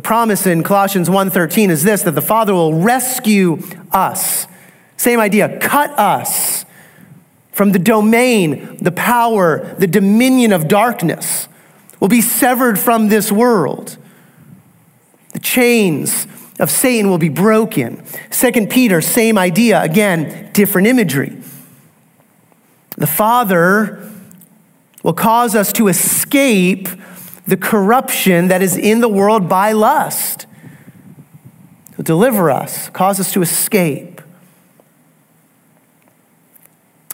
The 0.00 0.06
promise 0.06 0.46
in 0.46 0.62
Colossians 0.62 1.10
1:13 1.10 1.68
is 1.68 1.84
this 1.84 2.00
that 2.04 2.14
the 2.14 2.22
Father 2.22 2.54
will 2.54 2.72
rescue 2.72 3.62
us. 3.92 4.46
Same 4.96 5.20
idea, 5.20 5.58
cut 5.58 5.90
us 5.98 6.64
from 7.52 7.72
the 7.72 7.78
domain, 7.78 8.78
the 8.80 8.92
power, 8.92 9.74
the 9.78 9.86
dominion 9.86 10.54
of 10.54 10.68
darkness. 10.68 11.48
Will 12.00 12.08
be 12.08 12.22
severed 12.22 12.78
from 12.78 13.10
this 13.10 13.30
world. 13.30 13.98
The 15.34 15.38
chains 15.38 16.26
of 16.58 16.70
Satan 16.70 17.10
will 17.10 17.18
be 17.18 17.28
broken. 17.28 18.02
Second 18.30 18.70
Peter, 18.70 19.02
same 19.02 19.36
idea, 19.36 19.82
again, 19.82 20.48
different 20.54 20.88
imagery. 20.88 21.36
The 22.96 23.06
Father 23.06 24.02
will 25.02 25.12
cause 25.12 25.54
us 25.54 25.74
to 25.74 25.88
escape 25.88 26.88
the 27.46 27.56
corruption 27.56 28.48
that 28.48 28.62
is 28.62 28.76
in 28.76 29.00
the 29.00 29.08
world 29.08 29.48
by 29.48 29.72
lust. 29.72 30.46
Deliver 32.00 32.50
us, 32.50 32.88
cause 32.90 33.20
us 33.20 33.32
to 33.34 33.42
escape. 33.42 34.22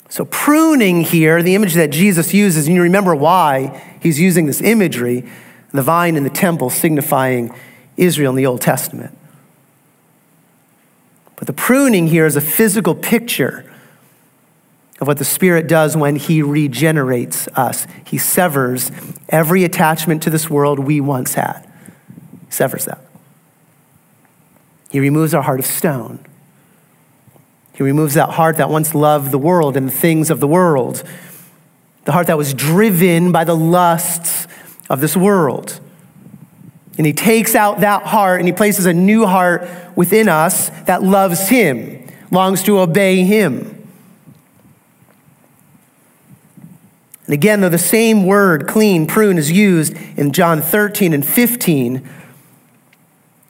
So, 0.08 0.24
pruning 0.24 1.02
here, 1.02 1.42
the 1.42 1.56
image 1.56 1.74
that 1.74 1.90
Jesus 1.90 2.32
uses, 2.32 2.66
and 2.66 2.76
you 2.76 2.82
remember 2.82 3.14
why 3.14 3.82
he's 4.00 4.20
using 4.20 4.46
this 4.46 4.62
imagery 4.62 5.28
the 5.72 5.82
vine 5.82 6.16
in 6.16 6.24
the 6.24 6.30
temple 6.30 6.70
signifying 6.70 7.54
Israel 7.96 8.30
in 8.30 8.36
the 8.36 8.46
Old 8.46 8.60
Testament. 8.60 9.16
But 11.36 11.46
the 11.46 11.52
pruning 11.52 12.08
here 12.08 12.26
is 12.26 12.36
a 12.36 12.40
physical 12.40 12.94
picture 12.94 13.70
of 15.00 15.06
what 15.06 15.18
the 15.18 15.24
Spirit 15.24 15.66
does 15.66 15.96
when 15.96 16.16
He 16.16 16.42
regenerates 16.42 17.48
us. 17.48 17.86
He 18.04 18.18
severs 18.18 18.90
every 19.28 19.64
attachment 19.64 20.22
to 20.22 20.30
this 20.30 20.48
world 20.48 20.78
we 20.78 21.00
once 21.00 21.34
had, 21.34 21.68
He 22.46 22.52
severs 22.52 22.84
that. 22.86 23.02
He 24.90 25.00
removes 25.00 25.34
our 25.34 25.42
heart 25.42 25.60
of 25.60 25.66
stone. 25.66 26.24
He 27.74 27.82
removes 27.82 28.14
that 28.14 28.30
heart 28.30 28.56
that 28.56 28.70
once 28.70 28.94
loved 28.94 29.30
the 29.30 29.38
world 29.38 29.76
and 29.76 29.88
the 29.88 29.92
things 29.92 30.30
of 30.30 30.40
the 30.40 30.48
world, 30.48 31.02
the 32.04 32.12
heart 32.12 32.28
that 32.28 32.38
was 32.38 32.54
driven 32.54 33.32
by 33.32 33.44
the 33.44 33.56
lusts 33.56 34.46
of 34.88 35.02
this 35.02 35.14
world. 35.16 35.78
And 36.96 37.06
he 37.06 37.12
takes 37.12 37.54
out 37.54 37.80
that 37.80 38.04
heart 38.04 38.40
and 38.40 38.48
he 38.48 38.54
places 38.54 38.86
a 38.86 38.94
new 38.94 39.26
heart 39.26 39.68
within 39.94 40.28
us 40.28 40.70
that 40.86 41.02
loves 41.02 41.48
him, 41.48 42.06
longs 42.30 42.62
to 42.62 42.78
obey 42.78 43.22
him. 43.24 43.75
And 47.26 47.34
again, 47.34 47.60
though 47.60 47.68
the 47.68 47.78
same 47.78 48.24
word, 48.24 48.68
clean, 48.68 49.06
prune, 49.06 49.36
is 49.36 49.50
used 49.50 49.94
in 50.16 50.32
John 50.32 50.62
13 50.62 51.12
and 51.12 51.26
15, 51.26 52.08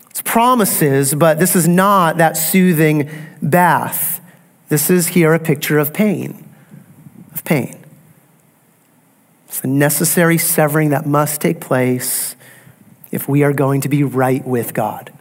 it's 0.08 0.22
promises, 0.22 1.14
but 1.14 1.38
this 1.38 1.54
is 1.54 1.68
not 1.68 2.16
that 2.16 2.38
soothing 2.38 3.10
bath. 3.42 4.20
This 4.70 4.88
is 4.88 5.08
here 5.08 5.34
a 5.34 5.38
picture 5.38 5.78
of 5.78 5.92
pain, 5.92 6.48
of 7.34 7.44
pain. 7.44 7.84
It's 9.46 9.60
the 9.60 9.68
necessary 9.68 10.38
severing 10.38 10.88
that 10.90 11.04
must 11.04 11.42
take 11.42 11.60
place 11.60 12.34
if 13.10 13.28
we 13.28 13.42
are 13.42 13.52
going 13.52 13.82
to 13.82 13.90
be 13.90 14.02
right 14.02 14.46
with 14.46 14.72
God. 14.72 15.12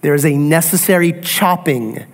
There 0.00 0.14
is 0.14 0.24
a 0.24 0.36
necessary 0.36 1.18
chopping 1.20 2.04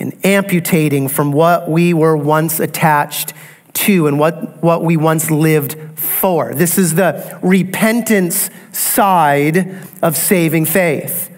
and 0.00 0.18
amputating 0.24 1.08
from 1.08 1.30
what 1.30 1.70
we 1.70 1.94
were 1.94 2.16
once 2.16 2.58
attached 2.58 3.32
to 3.72 4.06
and 4.06 4.18
what, 4.18 4.62
what 4.62 4.82
we 4.82 4.96
once 4.96 5.30
lived 5.30 5.76
for. 5.98 6.54
This 6.54 6.78
is 6.78 6.94
the 6.94 7.38
repentance 7.42 8.50
side 8.72 9.78
of 10.02 10.16
saving 10.16 10.64
faith. 10.64 11.28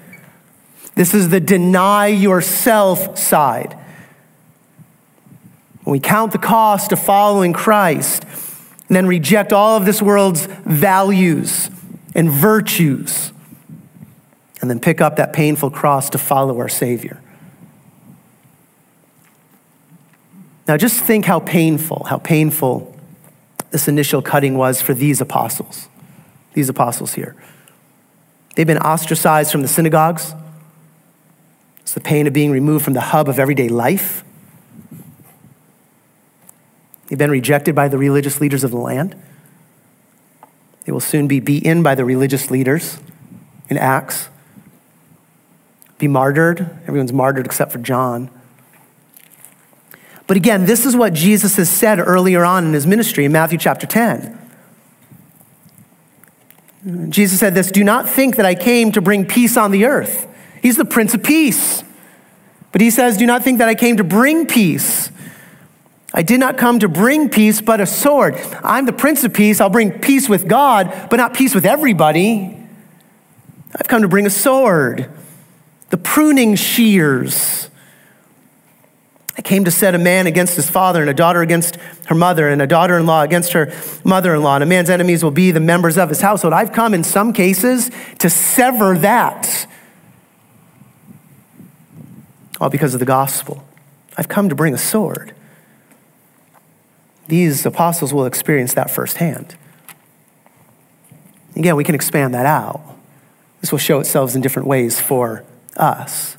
This 0.94 1.14
is 1.14 1.28
the 1.30 1.40
deny 1.40 2.06
yourself 2.08 3.18
side. 3.18 3.76
When 5.84 5.92
we 5.92 6.00
count 6.00 6.32
the 6.32 6.38
cost 6.38 6.92
of 6.92 7.00
following 7.00 7.52
Christ 7.52 8.24
and 8.88 8.96
then 8.96 9.06
reject 9.06 9.52
all 9.52 9.76
of 9.76 9.84
this 9.84 10.00
world's 10.00 10.46
values 10.64 11.70
and 12.14 12.30
virtues, 12.30 13.32
and 14.60 14.68
then 14.68 14.78
pick 14.78 15.00
up 15.00 15.16
that 15.16 15.32
painful 15.32 15.70
cross 15.70 16.10
to 16.10 16.18
follow 16.18 16.58
our 16.58 16.68
Savior. 16.68 17.21
Now, 20.68 20.76
just 20.76 21.00
think 21.00 21.24
how 21.24 21.40
painful, 21.40 22.04
how 22.04 22.18
painful 22.18 22.96
this 23.70 23.88
initial 23.88 24.22
cutting 24.22 24.56
was 24.56 24.80
for 24.80 24.94
these 24.94 25.20
apostles, 25.20 25.88
these 26.54 26.68
apostles 26.68 27.14
here. 27.14 27.34
They've 28.54 28.66
been 28.66 28.78
ostracized 28.78 29.50
from 29.50 29.62
the 29.62 29.68
synagogues. 29.68 30.34
It's 31.80 31.94
the 31.94 32.00
pain 32.00 32.26
of 32.26 32.32
being 32.32 32.50
removed 32.50 32.84
from 32.84 32.92
the 32.92 33.00
hub 33.00 33.28
of 33.28 33.38
everyday 33.38 33.68
life. 33.68 34.24
They've 37.08 37.18
been 37.18 37.30
rejected 37.30 37.74
by 37.74 37.88
the 37.88 37.98
religious 37.98 38.40
leaders 38.40 38.62
of 38.62 38.70
the 38.70 38.78
land. 38.78 39.16
They 40.84 40.92
will 40.92 41.00
soon 41.00 41.28
be 41.28 41.40
beaten 41.40 41.82
by 41.82 41.94
the 41.94 42.04
religious 42.04 42.50
leaders 42.50 42.98
in 43.68 43.78
Acts, 43.78 44.28
be 45.98 46.08
martyred. 46.08 46.60
Everyone's 46.86 47.12
martyred 47.12 47.46
except 47.46 47.72
for 47.72 47.78
John. 47.78 48.30
But 50.26 50.36
again, 50.36 50.66
this 50.66 50.86
is 50.86 50.96
what 50.96 51.12
Jesus 51.12 51.56
has 51.56 51.68
said 51.68 51.98
earlier 51.98 52.44
on 52.44 52.66
in 52.66 52.72
his 52.72 52.86
ministry 52.86 53.24
in 53.24 53.32
Matthew 53.32 53.58
chapter 53.58 53.86
10. 53.86 54.38
Jesus 57.10 57.38
said 57.38 57.54
this 57.54 57.70
Do 57.70 57.84
not 57.84 58.08
think 58.08 58.36
that 58.36 58.46
I 58.46 58.54
came 58.54 58.92
to 58.92 59.00
bring 59.00 59.26
peace 59.26 59.56
on 59.56 59.70
the 59.70 59.84
earth. 59.84 60.28
He's 60.62 60.76
the 60.76 60.84
Prince 60.84 61.14
of 61.14 61.22
Peace. 61.22 61.84
But 62.70 62.80
he 62.80 62.90
says, 62.90 63.16
Do 63.16 63.26
not 63.26 63.42
think 63.42 63.58
that 63.58 63.68
I 63.68 63.74
came 63.74 63.96
to 63.98 64.04
bring 64.04 64.46
peace. 64.46 65.10
I 66.14 66.22
did 66.22 66.40
not 66.40 66.58
come 66.58 66.78
to 66.80 66.88
bring 66.88 67.30
peace, 67.30 67.60
but 67.60 67.80
a 67.80 67.86
sword. 67.86 68.34
I'm 68.62 68.86
the 68.86 68.92
Prince 68.92 69.24
of 69.24 69.32
Peace. 69.32 69.60
I'll 69.60 69.70
bring 69.70 69.92
peace 69.92 70.28
with 70.28 70.46
God, 70.46 71.08
but 71.08 71.16
not 71.16 71.34
peace 71.34 71.54
with 71.54 71.64
everybody. 71.64 72.58
I've 73.74 73.88
come 73.88 74.02
to 74.02 74.08
bring 74.08 74.26
a 74.26 74.30
sword, 74.30 75.10
the 75.88 75.96
pruning 75.96 76.54
shears 76.56 77.70
I 79.36 79.42
came 79.42 79.64
to 79.64 79.70
set 79.70 79.94
a 79.94 79.98
man 79.98 80.26
against 80.26 80.56
his 80.56 80.68
father, 80.68 81.00
and 81.00 81.08
a 81.08 81.14
daughter 81.14 81.40
against 81.40 81.76
her 82.06 82.14
mother, 82.14 82.48
and 82.48 82.60
a 82.60 82.66
daughter 82.66 82.98
in 82.98 83.06
law 83.06 83.22
against 83.22 83.52
her 83.52 83.72
mother 84.04 84.34
in 84.34 84.42
law. 84.42 84.56
And 84.56 84.62
a 84.62 84.66
man's 84.66 84.90
enemies 84.90 85.24
will 85.24 85.30
be 85.30 85.50
the 85.50 85.60
members 85.60 85.96
of 85.96 86.10
his 86.10 86.20
household. 86.20 86.52
I've 86.52 86.72
come 86.72 86.92
in 86.92 87.02
some 87.02 87.32
cases 87.32 87.90
to 88.18 88.28
sever 88.28 88.98
that. 88.98 89.66
All 92.60 92.68
because 92.68 92.92
of 92.94 93.00
the 93.00 93.06
gospel. 93.06 93.64
I've 94.18 94.28
come 94.28 94.48
to 94.50 94.54
bring 94.54 94.74
a 94.74 94.78
sword. 94.78 95.34
These 97.28 97.64
apostles 97.64 98.12
will 98.12 98.26
experience 98.26 98.74
that 98.74 98.90
firsthand. 98.90 99.56
Again, 101.56 101.76
we 101.76 101.84
can 101.84 101.94
expand 101.94 102.34
that 102.34 102.46
out. 102.46 102.82
This 103.60 103.72
will 103.72 103.78
show 103.78 104.00
itself 104.00 104.34
in 104.34 104.40
different 104.40 104.68
ways 104.68 105.00
for 105.00 105.44
us. 105.76 106.36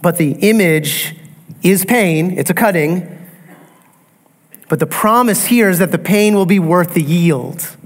But 0.00 0.16
the 0.16 0.32
image 0.32 1.16
is 1.62 1.84
pain, 1.84 2.38
it's 2.38 2.50
a 2.50 2.54
cutting. 2.54 3.14
But 4.68 4.80
the 4.80 4.86
promise 4.86 5.46
here 5.46 5.70
is 5.70 5.78
that 5.78 5.92
the 5.92 5.98
pain 5.98 6.34
will 6.34 6.46
be 6.46 6.58
worth 6.58 6.94
the 6.94 7.02
yield. 7.02 7.76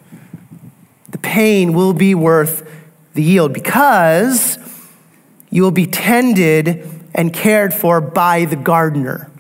The 1.11 1.19
pain 1.19 1.73
will 1.73 1.93
be 1.93 2.15
worth 2.15 2.69
the 3.15 3.23
yield 3.23 3.53
because 3.53 4.59
you 5.51 5.63
will 5.63 5.71
be 5.71 5.87
tended 5.87 6.89
and 7.15 7.33
cared 7.33 7.73
for 7.73 8.01
by 8.01 8.47
the 8.47 8.57
gardener. 8.57 9.31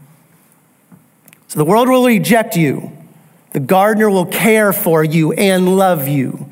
So 1.48 1.58
the 1.58 1.64
world 1.64 1.88
will 1.88 2.06
reject 2.06 2.56
you. 2.56 2.92
The 3.52 3.60
gardener 3.60 4.08
will 4.08 4.26
care 4.26 4.72
for 4.72 5.04
you 5.04 5.32
and 5.32 5.76
love 5.76 6.08
you. 6.08 6.50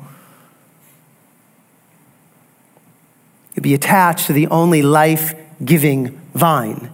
You'll 3.55 3.63
be 3.63 3.73
attached 3.73 4.27
to 4.27 4.33
the 4.33 4.47
only 4.47 4.81
life 4.81 5.33
giving 5.63 6.19
vine 6.33 6.91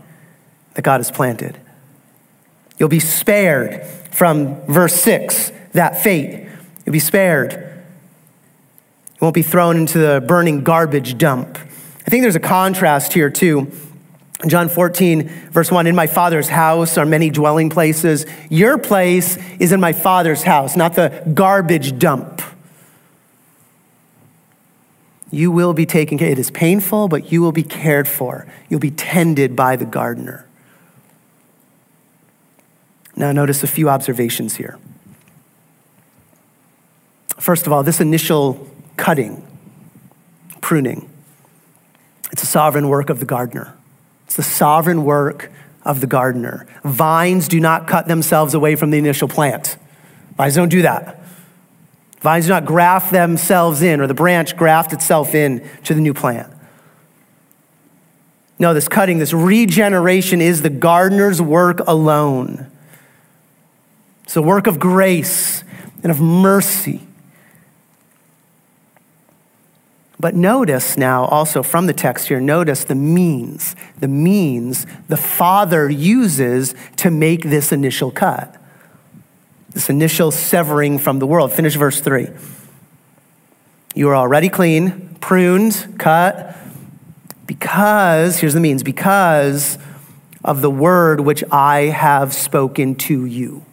that 0.74 0.82
God 0.82 1.00
has 1.00 1.12
planted. 1.12 1.60
You'll 2.80 2.90
be 2.90 3.00
spared 3.00 3.86
from 4.12 4.62
verse 4.66 4.96
6, 4.96 5.52
that 5.74 6.02
fate. 6.02 6.48
You'll 6.86 6.94
be 6.94 7.00
spared. 7.00 7.54
You 7.54 9.20
won't 9.22 9.36
be 9.36 9.42
thrown 9.42 9.78
into 9.78 9.98
the 9.98 10.24
burning 10.26 10.64
garbage 10.64 11.18
dump 11.18 11.58
I 12.08 12.10
think 12.10 12.22
there's 12.22 12.38
a 12.38 12.40
contrast 12.40 13.12
here, 13.12 13.30
too. 13.30 13.70
John 14.48 14.70
14, 14.70 15.28
verse 15.52 15.70
1, 15.70 15.88
in 15.88 15.96
my 15.96 16.08
Father's 16.08 16.48
house 16.48 16.98
are 16.98 17.06
many 17.06 17.30
dwelling 17.30 17.70
places. 17.70 18.26
Your 18.50 18.78
place 18.78 19.38
is 19.60 19.74
in 19.74 19.82
my 19.82 19.92
Father's 19.92 20.44
house, 20.44 20.78
not 20.78 20.94
the 20.94 21.10
garbage 21.34 22.00
dump. 22.00 22.42
You 25.30 25.52
will 25.52 25.74
be 25.74 25.86
taken 25.86 26.18
care. 26.18 26.30
It 26.30 26.40
is 26.40 26.52
painful, 26.52 27.08
but 27.08 27.32
you 27.32 27.42
will 27.42 27.52
be 27.52 27.64
cared 27.64 28.08
for. 28.08 28.48
You'll 28.70 28.80
be 28.80 28.92
tended 28.92 29.56
by 29.56 29.76
the 29.76 29.86
gardener. 29.86 30.46
Now, 33.16 33.32
notice 33.32 33.64
a 33.64 33.68
few 33.68 33.90
observations 33.90 34.56
here. 34.56 34.78
First 37.38 37.68
of 37.68 37.74
all, 37.74 37.84
this 37.84 38.00
initial 38.00 38.70
cutting, 38.96 39.46
pruning, 40.62 41.10
it's 42.32 42.44
a 42.44 42.48
sovereign 42.48 42.90
work 42.90 43.10
of 43.10 43.20
the 43.20 43.26
gardener. 43.26 43.74
It's 44.26 44.36
the 44.36 44.44
sovereign 44.44 45.04
work 45.04 45.52
of 45.84 46.02
the 46.02 46.08
gardener. 46.08 46.68
Vines 46.84 47.48
do 47.48 47.60
not 47.60 47.88
cut 47.88 48.08
themselves 48.08 48.54
away 48.54 48.76
from 48.76 48.92
the 48.92 48.98
initial 48.98 49.28
plant. 49.28 49.78
Vines 50.36 50.56
don't 50.56 50.70
do 50.70 50.82
that. 50.84 51.20
Vines 52.20 52.46
do 52.46 52.52
not 52.52 52.66
graft 52.66 53.12
themselves 53.12 53.82
in, 53.82 54.02
or 54.02 54.08
the 54.08 54.14
branch 54.14 54.58
graft 54.58 54.94
itself 54.94 55.36
in 55.36 55.68
to 55.84 55.94
the 55.94 56.02
new 56.02 56.14
plant. 56.14 56.52
No, 58.60 58.74
this 58.74 58.88
cutting, 58.88 59.20
this 59.20 59.34
regeneration 59.34 60.42
is 60.42 60.64
the 60.64 60.70
gardener's 60.70 61.42
work 61.42 61.80
alone. 61.88 62.72
It's 64.24 64.36
a 64.36 64.42
work 64.42 64.68
of 64.68 64.80
grace 64.80 65.64
and 66.02 66.12
of 66.12 66.20
mercy. 66.20 67.02
But 70.20 70.34
notice 70.34 70.98
now 70.98 71.26
also 71.26 71.62
from 71.62 71.86
the 71.86 71.94
text 71.94 72.28
here, 72.28 72.42
notice 72.42 72.84
the 72.84 72.96
means, 72.96 73.76
the 74.00 74.08
means 74.08 74.88
the 75.08 75.18
Father 75.18 75.90
uses 75.90 76.74
to 76.98 77.12
make 77.12 77.44
this 77.44 77.72
initial 77.72 78.10
cut, 78.10 78.60
this 79.78 79.92
initial 79.92 80.32
severing 80.32 80.98
from 80.98 81.20
the 81.20 81.28
world. 81.28 81.54
Finish 81.54 81.76
verse 81.76 82.02
3. 82.02 82.30
You 83.94 84.10
are 84.10 84.16
already 84.16 84.50
clean, 84.50 85.16
pruned, 85.22 85.96
cut, 86.00 86.58
because, 87.46 88.40
here's 88.40 88.56
the 88.56 88.60
means, 88.60 88.82
because 88.82 89.78
of 90.44 90.62
the 90.62 90.72
word 90.72 91.20
which 91.20 91.44
I 91.52 91.82
have 91.82 92.34
spoken 92.34 92.96
to 92.96 93.26
you. 93.26 93.64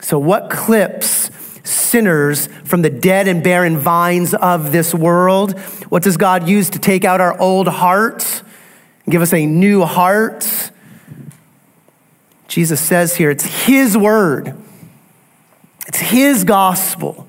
So, 0.00 0.18
what 0.18 0.48
clips 0.48 1.30
sinners 1.64 2.46
from 2.64 2.82
the 2.82 2.90
dead 2.90 3.26
and 3.26 3.42
barren 3.42 3.78
vines 3.78 4.34
of 4.34 4.70
this 4.70 4.94
world. 4.94 5.58
What 5.88 6.02
does 6.02 6.16
God 6.16 6.46
use 6.46 6.70
to 6.70 6.78
take 6.78 7.04
out 7.04 7.20
our 7.20 7.38
old 7.40 7.66
heart 7.66 8.42
and 9.04 9.12
give 9.12 9.22
us 9.22 9.32
a 9.32 9.46
new 9.46 9.82
heart? 9.82 10.70
Jesus 12.54 12.80
says 12.80 13.16
here 13.16 13.32
it's 13.32 13.66
His 13.66 13.98
word, 13.98 14.54
it's 15.88 15.98
His 15.98 16.44
gospel. 16.44 17.28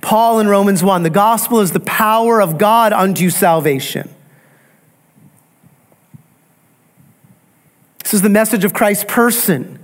Paul 0.00 0.40
in 0.40 0.48
Romans 0.48 0.82
1 0.82 1.02
the 1.02 1.10
gospel 1.10 1.60
is 1.60 1.72
the 1.72 1.80
power 1.80 2.40
of 2.40 2.56
God 2.56 2.94
unto 2.94 3.28
salvation. 3.28 4.08
This 8.02 8.14
is 8.14 8.22
the 8.22 8.30
message 8.30 8.64
of 8.64 8.72
Christ's 8.72 9.04
person. 9.06 9.78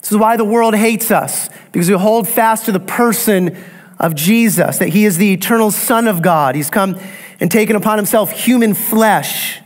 This 0.00 0.10
is 0.10 0.18
why 0.18 0.36
the 0.36 0.44
world 0.44 0.74
hates 0.74 1.12
us, 1.12 1.48
because 1.70 1.88
we 1.88 1.94
hold 1.96 2.28
fast 2.28 2.64
to 2.64 2.72
the 2.72 2.80
person 2.80 3.56
of 4.00 4.16
Jesus, 4.16 4.78
that 4.78 4.88
he 4.88 5.04
is 5.04 5.16
the 5.16 5.32
eternal 5.32 5.70
Son 5.70 6.08
of 6.08 6.22
God. 6.22 6.56
He's 6.56 6.70
come 6.70 6.98
and 7.38 7.52
taken 7.52 7.76
upon 7.76 7.98
himself 7.98 8.32
human 8.32 8.74
flesh, 8.74 9.60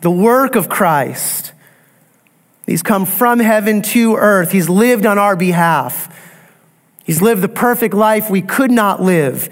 the 0.00 0.10
work 0.10 0.54
of 0.54 0.68
Christ. 0.68 1.52
He's 2.66 2.82
come 2.82 3.06
from 3.06 3.40
heaven 3.40 3.82
to 3.82 4.16
earth. 4.16 4.52
He's 4.52 4.68
lived 4.68 5.06
on 5.06 5.18
our 5.18 5.36
behalf. 5.36 6.14
He's 7.04 7.22
lived 7.22 7.40
the 7.40 7.48
perfect 7.48 7.94
life 7.94 8.28
we 8.28 8.42
could 8.42 8.70
not 8.70 9.02
live. 9.02 9.48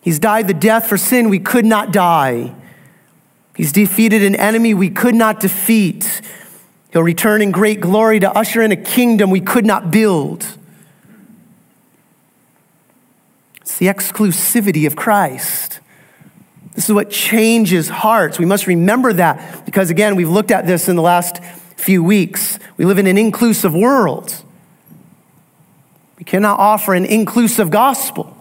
He's 0.00 0.18
died 0.18 0.48
the 0.48 0.54
death 0.54 0.86
for 0.86 0.96
sin 0.96 1.28
we 1.28 1.38
could 1.38 1.66
not 1.66 1.92
die. 1.92 2.54
He's 3.54 3.72
defeated 3.72 4.22
an 4.22 4.34
enemy 4.34 4.72
we 4.72 4.88
could 4.88 5.14
not 5.14 5.38
defeat. 5.38 6.22
He'll 6.92 7.02
return 7.02 7.42
in 7.42 7.50
great 7.50 7.80
glory 7.80 8.18
to 8.20 8.30
usher 8.30 8.62
in 8.62 8.72
a 8.72 8.76
kingdom 8.76 9.30
we 9.30 9.40
could 9.40 9.66
not 9.66 9.90
build. 9.90 10.46
It's 13.60 13.76
the 13.76 13.86
exclusivity 13.86 14.86
of 14.86 14.96
Christ. 14.96 15.80
This 16.74 16.88
is 16.88 16.94
what 16.94 17.10
changes 17.10 17.88
hearts. 17.88 18.38
We 18.38 18.46
must 18.46 18.66
remember 18.66 19.12
that 19.12 19.64
because, 19.66 19.90
again, 19.90 20.16
we've 20.16 20.28
looked 20.28 20.50
at 20.50 20.66
this 20.66 20.88
in 20.88 20.96
the 20.96 21.02
last 21.02 21.42
few 21.76 22.02
weeks. 22.02 22.58
We 22.76 22.84
live 22.84 22.98
in 22.98 23.06
an 23.06 23.18
inclusive 23.18 23.74
world. 23.74 24.42
We 26.18 26.24
cannot 26.24 26.58
offer 26.58 26.94
an 26.94 27.04
inclusive 27.04 27.70
gospel. 27.70 28.36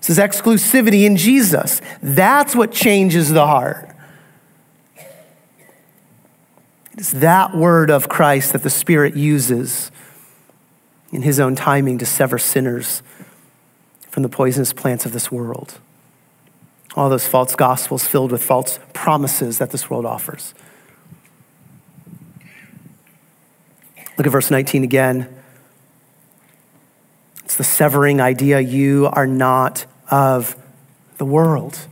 This 0.00 0.10
is 0.10 0.18
exclusivity 0.18 1.04
in 1.04 1.16
Jesus. 1.16 1.80
That's 2.02 2.56
what 2.56 2.72
changes 2.72 3.30
the 3.30 3.46
heart. 3.46 3.94
It's 6.96 7.12
that 7.12 7.56
word 7.56 7.90
of 7.90 8.08
Christ 8.08 8.52
that 8.54 8.64
the 8.64 8.70
Spirit 8.70 9.14
uses 9.14 9.92
in 11.12 11.22
his 11.22 11.38
own 11.38 11.54
timing 11.54 11.98
to 11.98 12.06
sever 12.06 12.38
sinners 12.38 13.02
from 14.10 14.24
the 14.24 14.28
poisonous 14.28 14.72
plants 14.72 15.06
of 15.06 15.12
this 15.12 15.30
world. 15.30 15.78
All 16.96 17.08
those 17.08 17.26
false 17.26 17.54
gospels 17.54 18.06
filled 18.06 18.32
with 18.32 18.42
false 18.42 18.80
promises 18.92 19.58
that 19.58 19.70
this 19.70 19.88
world 19.88 20.04
offers. 20.04 20.54
Look 24.16 24.26
at 24.26 24.32
verse 24.32 24.50
19 24.50 24.82
again. 24.82 25.32
It's 27.44 27.56
the 27.56 27.64
severing 27.64 28.20
idea. 28.20 28.60
You 28.60 29.08
are 29.12 29.26
not 29.26 29.86
of 30.10 30.56
the 31.18 31.24
world. 31.24 31.86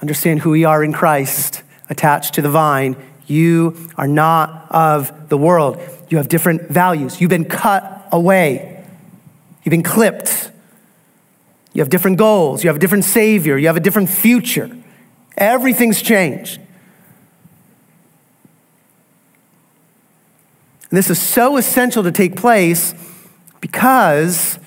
Understand 0.00 0.40
who 0.40 0.50
we 0.50 0.64
are 0.64 0.84
in 0.84 0.92
Christ, 0.92 1.62
attached 1.90 2.34
to 2.34 2.42
the 2.42 2.50
vine. 2.50 2.96
You 3.26 3.90
are 3.96 4.06
not 4.06 4.70
of 4.70 5.28
the 5.28 5.36
world. 5.36 5.80
You 6.08 6.18
have 6.18 6.28
different 6.28 6.68
values. 6.68 7.20
You've 7.20 7.30
been 7.30 7.44
cut 7.44 8.08
away, 8.12 8.84
you've 9.64 9.70
been 9.70 9.82
clipped. 9.82 10.50
You 11.78 11.82
have 11.82 11.90
different 11.90 12.18
goals. 12.18 12.64
You 12.64 12.68
have 12.70 12.76
a 12.78 12.80
different 12.80 13.04
Savior. 13.04 13.56
You 13.56 13.68
have 13.68 13.76
a 13.76 13.80
different 13.80 14.08
future. 14.08 14.68
Everything's 15.36 16.02
changed. 16.02 16.56
And 20.90 20.98
this 20.98 21.08
is 21.08 21.22
so 21.22 21.56
essential 21.56 22.02
to 22.02 22.10
take 22.10 22.34
place 22.34 22.94
because 23.60 24.58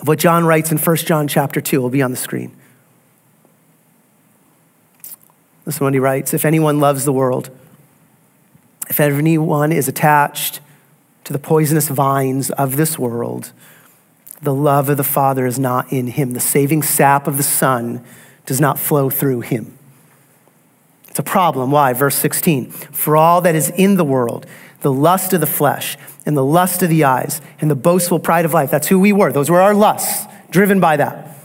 of 0.00 0.08
what 0.08 0.18
John 0.18 0.44
writes 0.44 0.72
in 0.72 0.78
1 0.78 0.96
John 0.96 1.28
chapter 1.28 1.60
2. 1.60 1.76
It'll 1.76 1.90
be 1.90 2.02
on 2.02 2.10
the 2.10 2.16
screen. 2.16 2.56
Listen 5.64 5.78
to 5.78 5.84
what 5.84 5.94
he 5.94 6.00
writes 6.00 6.34
If 6.34 6.44
anyone 6.44 6.80
loves 6.80 7.04
the 7.04 7.12
world, 7.12 7.50
if 8.90 8.98
anyone 8.98 9.70
is 9.70 9.86
attached 9.86 10.58
to 11.22 11.32
the 11.32 11.38
poisonous 11.38 11.86
vines 11.86 12.50
of 12.50 12.74
this 12.74 12.98
world, 12.98 13.52
the 14.44 14.54
love 14.54 14.88
of 14.88 14.96
the 14.96 15.04
Father 15.04 15.46
is 15.46 15.58
not 15.58 15.92
in 15.92 16.06
him. 16.06 16.32
The 16.32 16.40
saving 16.40 16.82
sap 16.82 17.26
of 17.26 17.36
the 17.36 17.42
Son 17.42 18.04
does 18.46 18.60
not 18.60 18.78
flow 18.78 19.10
through 19.10 19.40
him. 19.40 19.76
It's 21.08 21.18
a 21.18 21.22
problem. 21.22 21.70
Why? 21.70 21.92
Verse 21.92 22.16
16 22.16 22.70
For 22.70 23.16
all 23.16 23.40
that 23.40 23.54
is 23.54 23.70
in 23.70 23.96
the 23.96 24.04
world, 24.04 24.46
the 24.80 24.92
lust 24.92 25.32
of 25.32 25.40
the 25.40 25.46
flesh, 25.46 25.96
and 26.26 26.36
the 26.36 26.44
lust 26.44 26.82
of 26.82 26.90
the 26.90 27.04
eyes, 27.04 27.40
and 27.60 27.70
the 27.70 27.74
boastful 27.76 28.18
pride 28.18 28.44
of 28.44 28.52
life, 28.52 28.70
that's 28.70 28.88
who 28.88 28.98
we 28.98 29.12
were. 29.12 29.32
Those 29.32 29.50
were 29.50 29.60
our 29.60 29.74
lusts, 29.74 30.26
driven 30.50 30.80
by 30.80 30.96
that. 30.96 31.36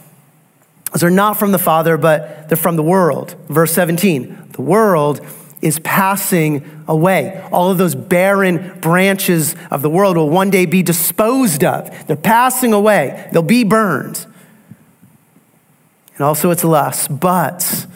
Those 0.93 1.03
are 1.03 1.11
not 1.11 1.37
from 1.37 1.51
the 1.51 1.59
Father, 1.59 1.97
but 1.97 2.49
they're 2.49 2.57
from 2.57 2.75
the 2.75 2.83
world. 2.83 3.35
Verse 3.47 3.71
17 3.73 4.47
the 4.53 4.61
world 4.61 5.25
is 5.61 5.79
passing 5.79 6.83
away. 6.87 7.45
All 7.51 7.69
of 7.69 7.77
those 7.77 7.95
barren 7.95 8.79
branches 8.79 9.55
of 9.69 9.81
the 9.81 9.89
world 9.89 10.17
will 10.17 10.29
one 10.29 10.49
day 10.49 10.65
be 10.65 10.81
disposed 10.83 11.63
of. 11.63 12.07
They're 12.07 12.15
passing 12.15 12.73
away, 12.73 13.29
they'll 13.31 13.41
be 13.41 13.63
burned. 13.63 14.25
And 16.15 16.21
also 16.21 16.51
it's 16.51 16.63
lust, 16.63 17.19
but, 17.19 17.87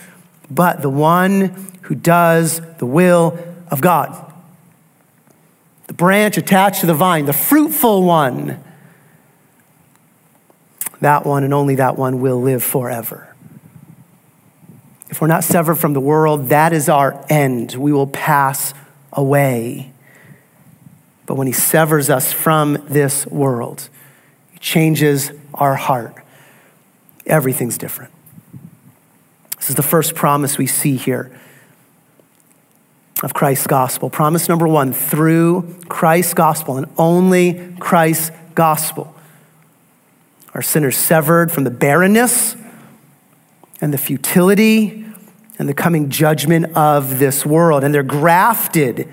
but 0.49 0.81
the 0.81 0.89
one 0.89 1.71
who 1.83 1.95
does 1.95 2.61
the 2.77 2.85
will 2.85 3.37
of 3.69 3.81
God. 3.81 4.31
The 5.87 5.93
branch 5.93 6.37
attached 6.37 6.81
to 6.81 6.85
the 6.85 6.93
vine, 6.93 7.25
the 7.25 7.33
fruitful 7.33 8.03
one 8.03 8.63
that 11.03 11.25
one 11.25 11.43
and 11.43 11.53
only 11.53 11.75
that 11.75 11.97
one 11.97 12.21
will 12.21 12.41
live 12.41 12.63
forever. 12.63 13.32
If 15.13 15.21
we're 15.21 15.27
not 15.27 15.43
severed 15.43 15.75
from 15.75 15.93
the 15.93 15.99
world, 15.99 16.49
that 16.49 16.73
is 16.73 16.89
our 16.89 17.23
end. 17.29 17.75
We 17.75 17.93
will 17.93 18.07
pass 18.07 18.73
away. 19.11 19.91
But 21.27 21.35
when 21.35 21.45
he 21.45 21.53
severs 21.53 22.09
us 22.09 22.33
from 22.33 22.83
this 22.89 23.27
world, 23.27 23.89
he 24.53 24.57
changes 24.57 25.31
our 25.53 25.75
heart. 25.75 26.15
everything's 27.27 27.77
different. 27.77 28.11
This 29.57 29.69
is 29.69 29.75
the 29.75 29.83
first 29.83 30.15
promise 30.15 30.57
we 30.57 30.65
see 30.65 30.95
here 30.95 31.39
of 33.21 33.35
Christ's 33.35 33.67
gospel. 33.67 34.09
Promise 34.09 34.49
number 34.49 34.67
one 34.67 34.93
through 34.93 35.75
Christ's 35.89 36.33
gospel 36.33 36.77
and 36.77 36.87
only 36.97 37.75
Christ's 37.79 38.31
gospel. 38.55 39.15
Our 40.55 40.63
sinners 40.63 40.97
severed 40.97 41.51
from 41.51 41.65
the 41.65 41.71
barrenness 41.71 42.55
and 43.83 43.93
the 43.93 43.97
futility 43.97 45.05
and 45.59 45.67
the 45.67 45.73
coming 45.73 46.09
judgment 46.09 46.65
of 46.73 47.19
this 47.19 47.45
world, 47.45 47.83
and 47.83 47.93
they're 47.93 48.01
grafted 48.01 49.09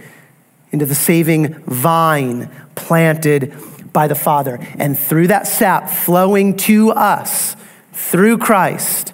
into 0.71 0.87
the 0.87 0.95
saving 0.95 1.55
vine 1.65 2.49
planted 2.77 3.53
by 3.93 4.07
the 4.07 4.15
Father. 4.15 4.61
And 4.79 4.97
through 4.97 5.27
that 5.27 5.49
sap 5.49 5.91
flowing 5.91 6.57
to 6.59 6.93
us 6.93 7.57
through 7.93 8.39
Christ, 8.39 9.13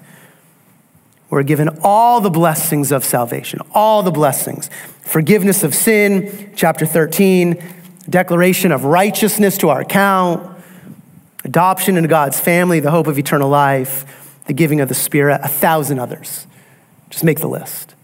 we're 1.31 1.43
given 1.43 1.71
all 1.83 2.21
the 2.21 2.29
blessings 2.29 2.93
of 2.93 3.03
salvation, 3.03 3.61
all 3.73 4.03
the 4.03 4.11
blessings. 4.11 4.69
Forgiveness 5.01 5.65
of 5.65 5.75
sin, 5.75 6.53
chapter 6.55 6.85
13, 6.85 7.63
declaration 8.11 8.73
of 8.73 8.85
righteousness 8.85 9.57
to 9.57 9.71
our 9.71 9.81
account, 9.81 10.55
adoption 11.45 11.97
into 11.97 12.11
God's 12.11 12.39
family, 12.39 12.79
the 12.79 12.91
hope 12.91 13.07
of 13.07 13.19
eternal 13.19 13.49
life, 13.49 14.26
the 14.47 14.53
giving 14.53 14.81
of 14.81 14.89
the 14.89 14.95
Spirit, 14.95 15.41
a 15.43 15.49
thousand 15.49 15.99
others. 15.99 16.47
Just 17.11 17.25
make 17.25 17.41
the 17.41 17.49
list. 17.49 17.95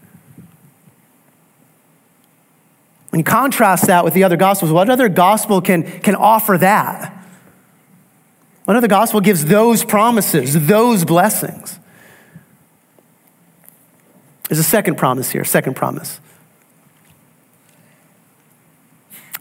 When 3.11 3.21
you 3.21 3.25
contrast 3.25 3.87
that 3.89 4.05
with 4.05 4.15
the 4.15 4.25
other 4.25 4.37
gospels, 4.37 4.73
what 4.73 4.89
other 4.89 5.09
gospel 5.09 5.61
can, 5.61 5.83
can 6.01 6.15
offer 6.15 6.57
that? 6.59 7.13
What 8.65 8.77
other 8.77 8.89
gospel 8.89 9.21
gives 9.21 9.45
those 9.45 9.85
promises, 9.85 10.67
those 10.67 11.05
blessings? 11.05 11.79
There's 14.49 14.61
a 14.61 14.65
second 14.65 14.97
promise 14.97 15.31
here, 15.31 15.45
second 15.45 15.75
promise. 15.75 16.21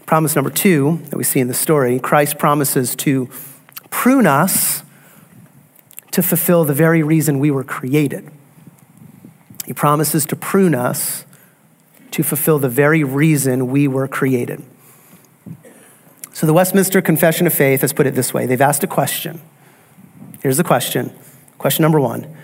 Promise 0.06 0.34
number 0.36 0.50
two 0.50 1.00
that 1.08 1.16
we 1.16 1.24
see 1.24 1.40
in 1.40 1.48
the 1.48 1.54
story 1.54 1.98
Christ 1.98 2.38
promises 2.38 2.94
to 2.96 3.30
prune 3.88 4.26
us 4.26 4.81
to 6.12 6.22
fulfill 6.22 6.64
the 6.64 6.74
very 6.74 7.02
reason 7.02 7.38
we 7.38 7.50
were 7.50 7.64
created. 7.64 8.30
He 9.66 9.72
promises 9.72 10.24
to 10.26 10.36
prune 10.36 10.74
us 10.74 11.24
to 12.12 12.22
fulfill 12.22 12.58
the 12.58 12.68
very 12.68 13.02
reason 13.02 13.68
we 13.68 13.88
were 13.88 14.06
created. 14.06 14.62
So 16.32 16.46
the 16.46 16.52
Westminster 16.52 17.02
Confession 17.02 17.46
of 17.46 17.54
Faith 17.54 17.80
has 17.80 17.92
put 17.92 18.06
it 18.06 18.14
this 18.14 18.32
way 18.32 18.46
they've 18.46 18.60
asked 18.60 18.84
a 18.84 18.86
question. 18.86 19.40
Here's 20.42 20.56
the 20.56 20.64
question. 20.64 21.12
Question 21.58 21.82
number 21.82 22.00
one 22.00 22.36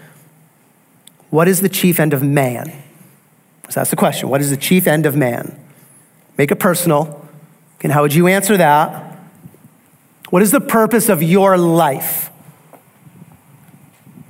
What 1.30 1.48
is 1.48 1.60
the 1.60 1.68
chief 1.68 2.00
end 2.00 2.14
of 2.14 2.22
man? 2.22 2.82
So 3.68 3.80
that's 3.80 3.90
the 3.90 3.96
question. 3.96 4.30
What 4.30 4.40
is 4.40 4.50
the 4.50 4.56
chief 4.56 4.86
end 4.86 5.04
of 5.04 5.14
man? 5.14 5.58
Make 6.38 6.50
it 6.50 6.56
personal. 6.56 7.28
And 7.82 7.92
how 7.92 8.02
would 8.02 8.14
you 8.14 8.26
answer 8.26 8.56
that? 8.56 9.18
What 10.30 10.42
is 10.42 10.50
the 10.50 10.60
purpose 10.60 11.08
of 11.08 11.22
your 11.22 11.56
life? 11.56 12.30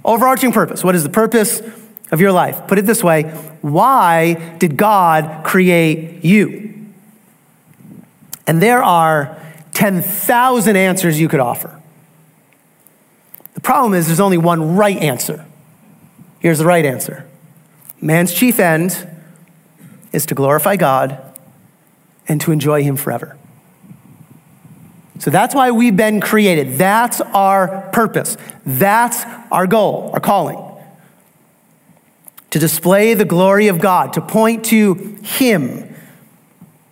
Overarching 0.09 0.53
purpose. 0.53 0.83
What 0.83 0.95
is 0.95 1.03
the 1.03 1.11
purpose 1.11 1.61
of 2.11 2.19
your 2.19 2.33
life? 2.33 2.67
Put 2.67 2.79
it 2.79 2.87
this 2.87 3.05
way 3.05 3.25
Why 3.61 4.57
did 4.57 4.79
God 4.79 5.45
create 5.45 6.25
you? 6.25 6.87
And 8.47 8.63
there 8.63 8.83
are 8.83 9.39
10,000 9.75 10.77
answers 10.77 11.21
you 11.21 11.29
could 11.29 11.41
offer. 11.41 11.79
The 13.53 13.61
problem 13.61 13.93
is 13.93 14.07
there's 14.07 14.19
only 14.19 14.39
one 14.39 14.77
right 14.77 14.97
answer. 14.97 15.45
Here's 16.41 16.59
the 16.59 16.65
right 16.65 16.87
answer 16.87 17.29
Man's 18.01 18.33
chief 18.33 18.59
end 18.59 19.07
is 20.13 20.25
to 20.25 20.35
glorify 20.35 20.77
God 20.77 21.21
and 22.27 22.41
to 22.41 22.51
enjoy 22.51 22.83
Him 22.83 22.97
forever. 22.97 23.37
So 25.19 25.31
that's 25.31 25.55
why 25.55 25.71
we've 25.73 25.97
been 25.97 26.21
created. 26.21 26.79
That's 26.79 27.21
our 27.21 27.91
purpose. 27.93 28.37
That's 28.65 29.25
our 29.51 29.67
goal, 29.67 30.11
our 30.15 30.21
calling. 30.21 30.65
To 32.51 32.59
display 32.59 33.15
the 33.15 33.25
glory 33.25 33.69
of 33.69 33.81
God, 33.81 34.13
to 34.15 34.21
point 34.21 34.65
to 34.67 34.95
Him, 35.23 35.95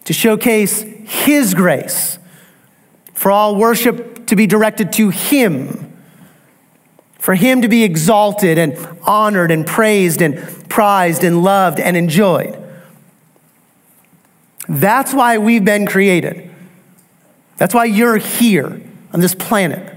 to 0.05 0.13
showcase 0.13 0.83
His 1.05 1.55
grace, 1.55 2.19
for 3.15 3.31
all 3.31 3.57
worship 3.57 4.27
to 4.27 4.37
be 4.37 4.47
directed 4.47 4.93
to 4.95 5.11
Him, 5.11 5.97
for 7.19 7.35
Him 7.35 7.63
to 7.63 7.69
be 7.69 7.85
exalted 7.85 8.59
and 8.59 8.77
honored 9.03 9.51
and 9.51 9.67
praised 9.67 10.21
and 10.21 10.37
prized 10.69 11.25
and 11.25 11.43
loved 11.43 11.81
and 11.81 11.97
enjoyed. 11.97 12.63
That's 14.69 15.15
why 15.15 15.39
we've 15.39 15.65
been 15.65 15.87
created. 15.87 16.51
That's 17.57 17.75
why 17.75 17.87
you're 17.87 18.19
here 18.19 18.81
on 19.13 19.21
this 19.21 19.35
planet. 19.35 19.95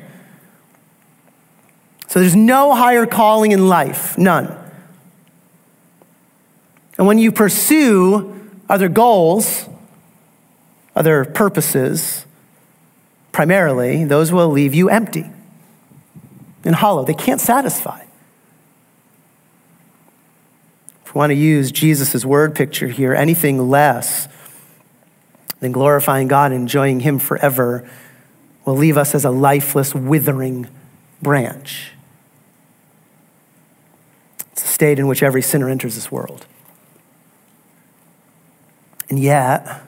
So 2.07 2.19
there's 2.19 2.35
no 2.35 2.73
higher 2.73 3.05
calling 3.05 3.51
in 3.51 3.69
life, 3.69 4.17
none. 4.17 4.55
And 6.97 7.05
when 7.05 7.17
you 7.17 7.31
pursue 7.31 8.51
other 8.67 8.89
goals, 8.89 9.67
other 10.95 11.23
purposes, 11.23 12.25
primarily, 13.31 14.05
those 14.05 14.31
will 14.31 14.49
leave 14.49 14.73
you 14.73 14.89
empty 14.89 15.25
and 16.63 16.75
hollow. 16.75 17.05
They 17.05 17.13
can't 17.13 17.39
satisfy. 17.39 18.03
If 21.05 21.15
we 21.15 21.19
want 21.19 21.29
to 21.31 21.35
use 21.35 21.71
Jesus' 21.71 22.25
word 22.25 22.55
picture 22.55 22.87
here, 22.87 23.13
anything 23.13 23.69
less 23.69 24.27
than 25.59 25.71
glorifying 25.71 26.27
God 26.27 26.51
and 26.51 26.61
enjoying 26.61 27.01
Him 27.01 27.19
forever 27.19 27.89
will 28.65 28.75
leave 28.75 28.97
us 28.97 29.15
as 29.15 29.25
a 29.25 29.31
lifeless, 29.31 29.95
withering 29.95 30.67
branch. 31.21 31.91
It's 34.51 34.63
a 34.63 34.67
state 34.67 34.99
in 34.99 35.07
which 35.07 35.23
every 35.23 35.41
sinner 35.41 35.69
enters 35.69 35.95
this 35.95 36.11
world. 36.11 36.45
And 39.09 39.19
yet, 39.19 39.81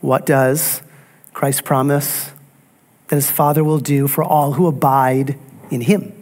what 0.00 0.24
does 0.24 0.82
Christ 1.32 1.64
promise 1.64 2.30
that 3.08 3.16
his 3.16 3.30
Father 3.30 3.64
will 3.64 3.80
do 3.80 4.06
for 4.06 4.22
all 4.22 4.52
who 4.52 4.66
abide 4.66 5.38
in 5.70 5.80
him? 5.80 6.12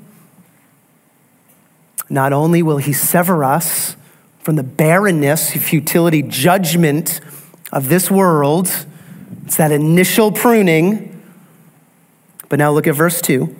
Not 2.08 2.32
only 2.32 2.62
will 2.62 2.78
he 2.78 2.92
sever 2.92 3.44
us 3.44 3.94
from 4.40 4.56
the 4.56 4.62
barrenness, 4.62 5.50
futility, 5.50 6.22
judgment 6.22 7.20
of 7.72 7.88
this 7.88 8.11
world. 8.11 8.87
It's 9.44 9.56
that 9.56 9.72
initial 9.72 10.33
pruning. 10.33 11.22
But 12.48 12.59
now 12.59 12.72
look 12.72 12.87
at 12.87 12.94
verse 12.94 13.20
2. 13.20 13.56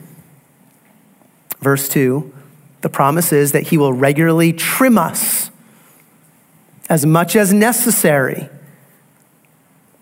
Verse 1.61 1.88
2 1.88 2.33
the 2.81 2.88
promise 2.88 3.33
is 3.33 3.53
that 3.53 3.64
he 3.64 3.79
will 3.79 3.92
regularly 3.92 4.53
trim 4.53 4.96
us 4.96 5.51
as 6.88 7.05
much 7.05 7.37
as 7.37 7.53
necessary 7.53 8.49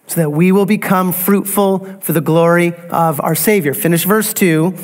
so 0.06 0.20
that 0.20 0.30
we 0.30 0.52
will 0.52 0.64
become 0.64 1.12
fruitful 1.12 2.00
for 2.00 2.12
the 2.12 2.20
glory 2.20 2.72
of 2.90 3.20
our 3.20 3.34
Savior. 3.34 3.74
Finish 3.74 4.04
verse 4.04 4.32
2 4.32 4.74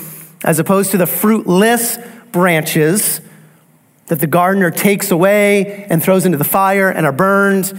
as 0.44 0.58
opposed 0.58 0.90
to 0.90 0.98
the 0.98 1.06
fruitless 1.06 1.98
branches 2.30 3.20
that 4.08 4.20
the 4.20 4.26
gardener 4.26 4.70
takes 4.70 5.10
away 5.10 5.86
and 5.88 6.02
throws 6.02 6.26
into 6.26 6.36
the 6.36 6.44
fire 6.44 6.90
and 6.90 7.06
are 7.06 7.12
burned 7.12 7.72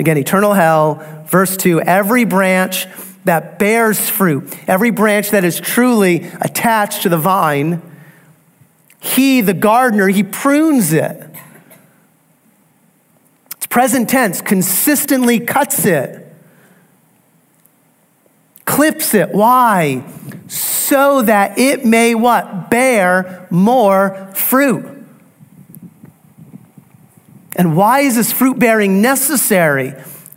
Again, 0.00 0.16
eternal 0.16 0.54
hell. 0.54 0.94
Verse 1.26 1.58
2 1.58 1.82
every 1.82 2.24
branch 2.24 2.86
that 3.26 3.58
bears 3.58 4.08
fruit, 4.08 4.56
every 4.66 4.90
branch 4.90 5.30
that 5.30 5.44
is 5.44 5.60
truly 5.60 6.24
attached 6.40 7.02
to 7.02 7.10
the 7.10 7.18
vine, 7.18 7.82
he, 8.98 9.42
the 9.42 9.52
gardener, 9.52 10.08
he 10.08 10.22
prunes 10.22 10.94
it. 10.94 11.22
It's 13.58 13.66
present 13.66 14.08
tense, 14.08 14.40
consistently 14.40 15.38
cuts 15.38 15.84
it, 15.84 16.32
clips 18.64 19.12
it. 19.12 19.32
Why? 19.32 20.02
So 20.48 21.20
that 21.20 21.58
it 21.58 21.84
may 21.84 22.14
what? 22.14 22.70
Bear 22.70 23.46
more 23.50 24.30
fruit. 24.34 24.99
And 27.60 27.76
why 27.76 28.00
is 28.00 28.16
this 28.16 28.32
fruit 28.32 28.58
bearing 28.58 29.02
necessary? 29.02 29.92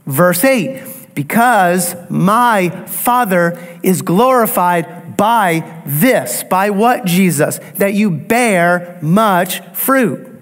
Verse 0.06 0.44
8 0.44 0.84
because 1.16 1.96
my 2.10 2.70
Father 2.86 3.80
is 3.82 4.02
glorified 4.02 5.16
by 5.16 5.82
this. 5.86 6.44
By 6.44 6.70
what, 6.70 7.06
Jesus? 7.06 7.62
That 7.76 7.94
you 7.94 8.12
bear 8.12 9.00
much 9.02 9.62
fruit. 9.74 10.38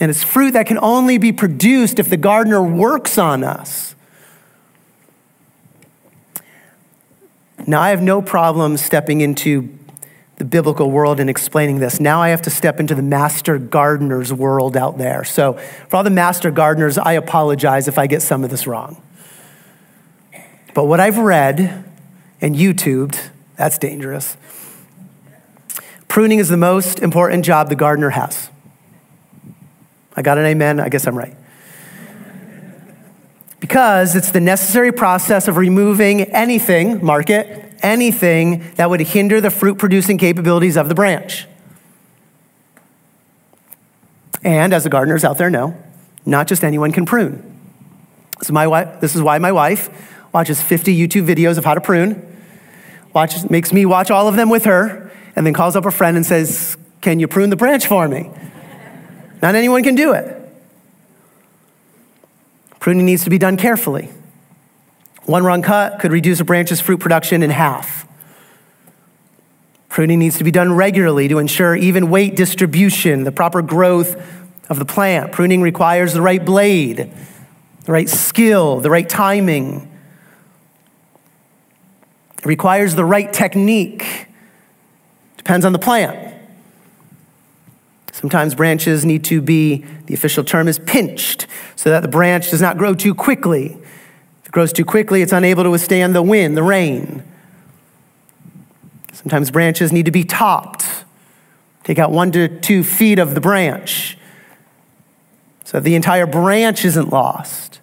And 0.00 0.10
it's 0.10 0.22
fruit 0.22 0.52
that 0.52 0.64
can 0.64 0.78
only 0.78 1.18
be 1.18 1.30
produced 1.30 1.98
if 1.98 2.08
the 2.08 2.16
gardener 2.16 2.62
works 2.62 3.18
on 3.18 3.44
us. 3.44 3.94
Now, 7.66 7.82
I 7.82 7.90
have 7.90 8.00
no 8.00 8.22
problem 8.22 8.78
stepping 8.78 9.20
into 9.20 9.78
the 10.36 10.44
biblical 10.44 10.90
world 10.90 11.18
in 11.18 11.28
explaining 11.28 11.78
this. 11.78 11.98
Now 11.98 12.20
I 12.20 12.28
have 12.28 12.42
to 12.42 12.50
step 12.50 12.78
into 12.78 12.94
the 12.94 13.02
master 13.02 13.58
gardener's 13.58 14.32
world 14.32 14.76
out 14.76 14.98
there. 14.98 15.24
So, 15.24 15.54
for 15.88 15.96
all 15.96 16.04
the 16.04 16.10
master 16.10 16.50
gardeners, 16.50 16.98
I 16.98 17.14
apologize 17.14 17.88
if 17.88 17.98
I 17.98 18.06
get 18.06 18.20
some 18.20 18.44
of 18.44 18.50
this 18.50 18.66
wrong. 18.66 19.00
But 20.74 20.84
what 20.84 21.00
I've 21.00 21.16
read 21.16 21.84
and 22.42 22.54
YouTubed, 22.54 23.30
that's 23.56 23.78
dangerous. 23.78 24.36
Pruning 26.06 26.38
is 26.38 26.50
the 26.50 26.58
most 26.58 27.00
important 27.00 27.44
job 27.44 27.70
the 27.70 27.76
gardener 27.76 28.10
has. 28.10 28.50
I 30.14 30.22
got 30.22 30.36
an 30.36 30.44
amen. 30.44 30.80
I 30.80 30.90
guess 30.90 31.06
I'm 31.06 31.16
right. 31.16 31.34
Because 33.58 34.14
it's 34.14 34.30
the 34.30 34.40
necessary 34.40 34.92
process 34.92 35.48
of 35.48 35.56
removing 35.56 36.22
anything, 36.22 37.04
mark 37.04 37.30
it, 37.30 37.65
anything 37.86 38.72
that 38.74 38.90
would 38.90 39.00
hinder 39.00 39.40
the 39.40 39.50
fruit 39.50 39.78
producing 39.78 40.18
capabilities 40.18 40.76
of 40.76 40.88
the 40.88 40.94
branch. 40.94 41.46
And 44.42 44.74
as 44.74 44.84
the 44.84 44.90
gardeners 44.90 45.24
out 45.24 45.38
there 45.38 45.50
know, 45.50 45.76
not 46.24 46.48
just 46.48 46.64
anyone 46.64 46.92
can 46.92 47.06
prune. 47.06 47.42
So 48.42 48.52
my 48.52 48.66
wife, 48.66 49.00
this 49.00 49.14
is 49.14 49.22
why 49.22 49.38
my 49.38 49.52
wife 49.52 49.88
watches 50.32 50.60
50 50.60 50.94
YouTube 50.94 51.26
videos 51.26 51.58
of 51.58 51.64
how 51.64 51.74
to 51.74 51.80
prune, 51.80 52.20
watches, 53.14 53.48
makes 53.48 53.72
me 53.72 53.86
watch 53.86 54.10
all 54.10 54.28
of 54.28 54.36
them 54.36 54.50
with 54.50 54.64
her, 54.64 55.10
and 55.34 55.46
then 55.46 55.54
calls 55.54 55.76
up 55.76 55.86
a 55.86 55.90
friend 55.90 56.16
and 56.16 56.26
says, 56.26 56.76
Can 57.00 57.20
you 57.20 57.28
prune 57.28 57.50
the 57.50 57.56
branch 57.56 57.86
for 57.86 58.08
me? 58.08 58.30
Not 59.42 59.54
anyone 59.54 59.82
can 59.82 59.94
do 59.94 60.12
it. 60.12 60.32
Pruning 62.80 63.06
needs 63.06 63.24
to 63.24 63.30
be 63.30 63.38
done 63.38 63.56
carefully. 63.56 64.10
One 65.26 65.42
wrong 65.42 65.60
cut 65.60 65.98
could 65.98 66.12
reduce 66.12 66.38
a 66.38 66.44
branch's 66.44 66.80
fruit 66.80 66.98
production 66.98 67.42
in 67.42 67.50
half. 67.50 68.06
Pruning 69.88 70.20
needs 70.20 70.38
to 70.38 70.44
be 70.44 70.52
done 70.52 70.72
regularly 70.74 71.26
to 71.26 71.38
ensure 71.38 71.74
even 71.74 72.10
weight 72.10 72.36
distribution, 72.36 73.24
the 73.24 73.32
proper 73.32 73.60
growth 73.60 74.14
of 74.68 74.78
the 74.78 74.84
plant. 74.84 75.32
Pruning 75.32 75.62
requires 75.62 76.12
the 76.12 76.22
right 76.22 76.44
blade, 76.44 77.12
the 77.84 77.92
right 77.92 78.08
skill, 78.08 78.78
the 78.80 78.90
right 78.90 79.08
timing. 79.08 79.90
It 82.38 82.46
requires 82.46 82.94
the 82.94 83.04
right 83.04 83.32
technique. 83.32 84.28
Depends 85.38 85.66
on 85.66 85.72
the 85.72 85.78
plant. 85.80 86.34
Sometimes 88.12 88.54
branches 88.54 89.04
need 89.04 89.24
to 89.24 89.40
be, 89.42 89.84
the 90.06 90.14
official 90.14 90.44
term 90.44 90.68
is 90.68 90.78
pinched, 90.78 91.48
so 91.74 91.90
that 91.90 92.00
the 92.00 92.08
branch 92.08 92.50
does 92.50 92.62
not 92.62 92.78
grow 92.78 92.94
too 92.94 93.14
quickly 93.14 93.76
grows 94.56 94.72
too 94.72 94.86
quickly, 94.86 95.20
it's 95.20 95.34
unable 95.34 95.62
to 95.64 95.68
withstand 95.68 96.14
the 96.14 96.22
wind, 96.22 96.56
the 96.56 96.62
rain. 96.62 97.22
Sometimes 99.12 99.50
branches 99.50 99.92
need 99.92 100.06
to 100.06 100.10
be 100.10 100.24
topped. 100.24 101.04
Take 101.84 101.98
out 101.98 102.10
one 102.10 102.32
to 102.32 102.48
two 102.60 102.82
feet 102.82 103.18
of 103.18 103.34
the 103.34 103.40
branch 103.42 104.16
so 105.64 105.78
the 105.78 105.94
entire 105.94 106.24
branch 106.24 106.86
isn't 106.86 107.10
lost. 107.10 107.80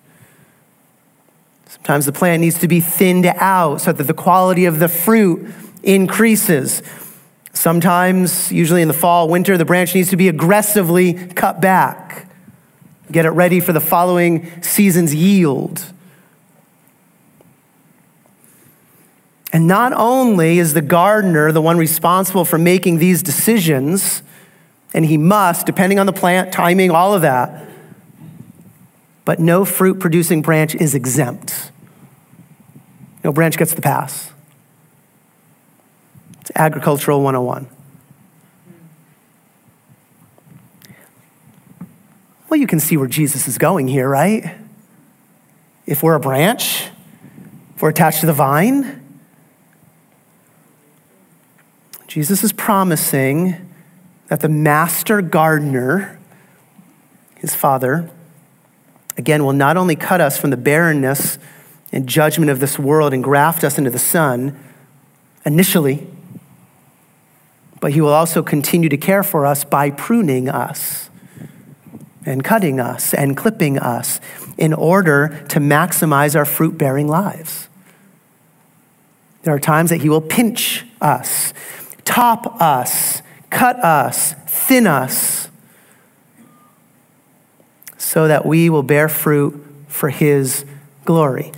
Sometimes 1.68 2.08
the 2.08 2.12
plant 2.12 2.42
needs 2.42 2.58
to 2.58 2.68
be 2.68 2.80
thinned 2.80 3.28
out 3.28 3.80
so 3.82 3.94
that 3.94 4.06
the 4.06 4.14
quality 4.16 4.66
of 4.66 4.80
the 4.80 4.88
fruit 4.88 5.54
increases. 5.84 6.82
Sometimes, 7.54 8.52
usually 8.52 8.82
in 8.82 8.88
the 8.88 8.96
fall, 8.96 9.30
winter, 9.30 9.60
the 9.60 9.66
branch 9.66 9.94
needs 9.94 10.10
to 10.10 10.18
be 10.18 10.28
aggressively 10.28 11.14
cut 11.14 11.62
back. 11.62 12.28
Get 13.12 13.28
it 13.28 13.30
ready 13.30 13.60
for 13.60 13.74
the 13.74 13.80
following 13.80 14.60
season's 14.64 15.14
yield. 15.14 15.93
And 19.54 19.68
not 19.68 19.94
only 19.94 20.58
is 20.58 20.74
the 20.74 20.82
gardener 20.82 21.52
the 21.52 21.62
one 21.62 21.78
responsible 21.78 22.44
for 22.44 22.58
making 22.58 22.98
these 22.98 23.22
decisions, 23.22 24.24
and 24.96 25.06
he 25.06 25.16
must, 25.16 25.68
depending 25.68 26.00
on 26.00 26.08
the 26.08 26.14
plant, 26.14 26.52
timing, 26.52 26.90
all 26.90 27.14
of 27.14 27.22
that, 27.22 27.70
but 29.26 29.40
no 29.40 29.64
fruit 29.64 30.00
producing 30.00 30.42
branch 30.42 30.74
is 30.74 30.96
exempt. 30.96 31.72
No 33.24 33.32
branch 33.32 33.56
gets 33.56 33.76
the 33.76 33.82
pass. 33.82 34.32
It's 36.42 36.52
agricultural 36.56 37.22
101. 37.22 37.70
Well, 42.50 42.60
you 42.60 42.68
can 42.68 42.80
see 42.80 42.98
where 42.98 43.08
Jesus 43.08 43.48
is 43.48 43.60
going 43.60 43.88
here, 43.88 44.10
right? 44.10 44.56
If 45.86 46.02
we're 46.02 46.16
a 46.16 46.20
branch, 46.20 46.90
if 47.76 47.82
we're 47.82 47.90
attached 47.90 48.20
to 48.22 48.26
the 48.26 48.34
vine, 48.34 49.03
Jesus 52.14 52.44
is 52.44 52.54
promising 52.54 53.72
that 54.28 54.42
the 54.42 54.48
master 54.48 55.20
gardener, 55.20 56.20
his 57.38 57.56
father, 57.56 58.08
again, 59.18 59.44
will 59.44 59.52
not 59.52 59.78
only 59.78 59.96
cut 59.96 60.22
us 60.22 60.40
from 60.40 60.52
the 60.52 60.58
barrenness 60.58 61.40
and 61.92 62.06
judgment 62.06 62.52
of 62.52 62.60
this 62.60 62.78
world 62.78 63.16
and 63.16 63.24
graft 63.24 63.64
us 63.64 63.80
into 63.80 63.90
the 63.90 63.98
Son 63.98 64.56
initially, 65.44 66.06
but 67.80 67.94
he 67.94 68.00
will 68.00 68.14
also 68.14 68.44
continue 68.44 68.90
to 68.90 68.98
care 68.98 69.24
for 69.24 69.48
us 69.48 69.64
by 69.64 69.90
pruning 69.90 70.48
us 70.48 71.10
and 72.28 72.44
cutting 72.44 72.80
us 72.80 73.16
and 73.16 73.36
clipping 73.36 73.80
us 73.80 74.22
in 74.60 74.72
order 74.72 75.44
to 75.50 75.58
maximize 75.58 76.36
our 76.36 76.46
fruit 76.46 76.78
bearing 76.78 77.08
lives. 77.08 77.70
There 79.42 79.56
are 79.56 79.60
times 79.60 79.90
that 79.90 80.02
he 80.02 80.10
will 80.10 80.22
pinch 80.22 80.86
us 81.02 81.54
top 82.06 82.62
us, 82.62 83.22
cut 83.50 83.78
us, 83.78 84.34
thin 84.48 84.88
us, 84.88 85.50
so 87.98 88.28
that 88.28 88.46
we 88.46 88.70
will 88.70 88.84
bear 88.84 89.10
fruit 89.10 89.66
for 89.88 90.10
his 90.10 90.66
glory, 91.06 91.52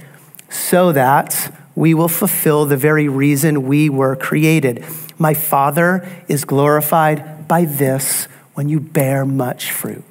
so 0.49 0.91
that 0.91 1.53
we 1.75 1.93
will 1.93 2.07
fulfill 2.07 2.65
the 2.65 2.77
very 2.77 3.07
reason 3.09 3.63
we 3.63 3.89
were 3.89 4.15
created. 4.15 4.83
My 5.17 5.33
Father 5.33 6.07
is 6.27 6.45
glorified 6.45 7.47
by 7.47 7.65
this 7.65 8.25
when 8.53 8.69
you 8.69 8.79
bear 8.79 9.25
much 9.25 9.71
fruit. 9.71 10.03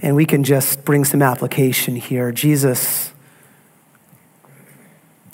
And 0.00 0.16
we 0.16 0.24
can 0.24 0.42
just 0.42 0.84
bring 0.84 1.04
some 1.04 1.22
application 1.22 1.94
here. 1.94 2.32
Jesus 2.32 3.11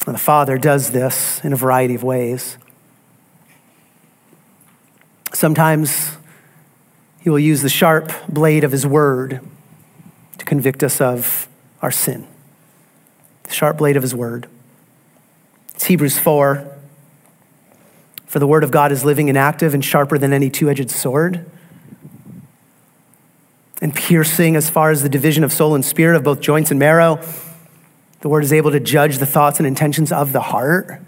and 0.09 0.15
the 0.15 0.21
Father 0.21 0.57
does 0.57 0.93
this 0.93 1.39
in 1.45 1.53
a 1.53 1.57
variety 1.57 1.95
of 1.95 2.03
ways. 2.03 2.57
Sometimes 5.35 6.17
he 7.21 7.29
will 7.29 7.39
use 7.39 7.61
the 7.61 7.69
sharp 7.69 8.11
blade 8.27 8.65
of 8.65 8.73
his 8.73 8.87
word 8.87 9.41
to 10.39 10.45
convict 10.47 10.83
us 10.83 11.03
of 11.03 11.47
our 11.83 11.91
sin. 11.91 12.27
The 13.43 13.53
sharp 13.53 13.77
blade 13.77 13.99
of 13.99 14.03
his 14.03 14.15
word. 14.15 14.49
It's 15.75 15.85
Hebrews 15.85 16.19
4. 16.19 16.67
For 18.25 18.39
the 18.39 18.47
word 18.47 18.65
of 18.65 18.71
God 18.71 18.91
is 18.93 19.05
living 19.05 19.29
and 19.29 19.37
active 19.37 19.75
and 19.75 19.85
sharper 19.85 20.17
than 20.17 20.33
any 20.33 20.49
two 20.49 20.71
edged 20.71 20.91
sword, 20.91 21.45
and 23.83 23.95
piercing 23.95 24.57
as 24.57 24.71
far 24.71 24.91
as 24.91 25.03
the 25.03 25.11
division 25.11 25.45
of 25.45 25.53
soul 25.53 25.75
and 25.75 25.85
spirit, 25.85 26.17
of 26.17 26.25
both 26.25 26.41
joints 26.41 26.71
and 26.71 26.81
marrow 26.81 27.23
the 28.21 28.29
word 28.29 28.43
is 28.43 28.53
able 28.53 28.71
to 28.73 28.81
judge 28.81 29.19
the 29.19 29.27
thoughts 29.27 29.59
and 29.59 29.67
intentions 29.67 30.11
of 30.11 30.33
the 30.33 30.41
heart. 30.41 31.01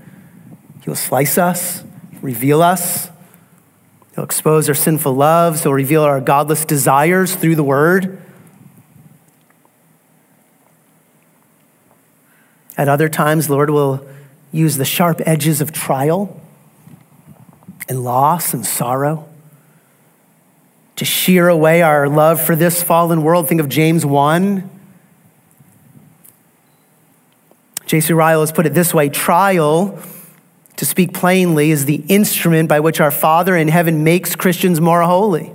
He'll 0.85 0.95
slice 0.95 1.39
us, 1.39 1.83
reveal 2.23 2.63
us. 2.63 3.11
He'll 4.15 4.25
expose 4.25 4.69
our 4.69 4.75
sinful 4.75 5.15
loves. 5.15 5.63
He'll 5.63 5.73
reveal 5.73 6.03
our 6.03 6.21
godless 6.21 6.65
desires 6.65 7.35
through 7.35 7.57
the 7.57 7.65
word. 7.65 8.21
At 12.77 12.89
other 12.89 13.09
times, 13.09 13.51
Lord 13.51 13.71
will 13.71 14.07
use 14.53 14.77
the 14.77 14.85
sharp 14.85 15.21
edges 15.27 15.61
of 15.61 15.73
trial 15.73 16.41
and 17.89 18.05
loss 18.05 18.55
and 18.55 18.65
sorrow 18.65 19.29
to 20.97 21.05
shear 21.05 21.49
away 21.49 21.83
our 21.83 22.09
love 22.09 22.41
for 22.41 22.55
this 22.55 22.83
fallen 22.83 23.23
world. 23.23 23.49
Think 23.49 23.61
of 23.61 23.69
James 23.69 24.07
1 24.07 24.80
J.C. 27.91 28.13
Ryle 28.13 28.39
has 28.39 28.53
put 28.53 28.67
it 28.67 28.73
this 28.73 28.95
way 28.95 29.09
trial, 29.09 29.99
to 30.77 30.87
speak 30.87 31.13
plainly, 31.13 31.73
is 31.73 31.87
the 31.87 32.05
instrument 32.07 32.69
by 32.69 32.79
which 32.79 33.01
our 33.01 33.11
Father 33.11 33.57
in 33.57 33.67
heaven 33.67 34.05
makes 34.05 34.37
Christians 34.37 34.81
more 34.81 35.03
holy. 35.03 35.51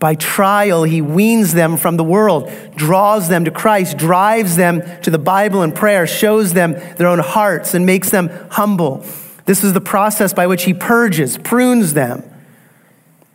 By 0.00 0.16
trial, 0.16 0.82
he 0.82 1.00
weans 1.00 1.54
them 1.54 1.76
from 1.76 1.96
the 1.96 2.02
world, 2.02 2.50
draws 2.74 3.28
them 3.28 3.44
to 3.44 3.52
Christ, 3.52 3.96
drives 3.96 4.56
them 4.56 4.82
to 5.02 5.10
the 5.12 5.20
Bible 5.20 5.62
and 5.62 5.72
prayer, 5.72 6.04
shows 6.04 6.52
them 6.52 6.72
their 6.96 7.06
own 7.06 7.20
hearts, 7.20 7.72
and 7.72 7.86
makes 7.86 8.10
them 8.10 8.28
humble. 8.50 9.06
This 9.44 9.62
is 9.62 9.72
the 9.72 9.80
process 9.80 10.32
by 10.32 10.48
which 10.48 10.64
he 10.64 10.74
purges, 10.74 11.38
prunes 11.38 11.94
them, 11.94 12.24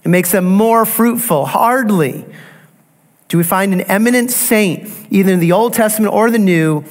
and 0.03 0.11
makes 0.11 0.33
them 0.33 0.43
more 0.43 0.85
fruitful. 0.85 1.45
Hardly 1.45 2.25
do 3.33 3.39
we 3.39 3.43
find 3.43 3.73
an 3.73 3.81
eminent 3.81 4.29
saint, 4.29 4.87
either 5.09 5.33
in 5.33 5.39
the 5.39 5.53
Old 5.53 5.73
Testament 5.73 6.13
or 6.13 6.29
the 6.29 6.37
New, 6.37 6.83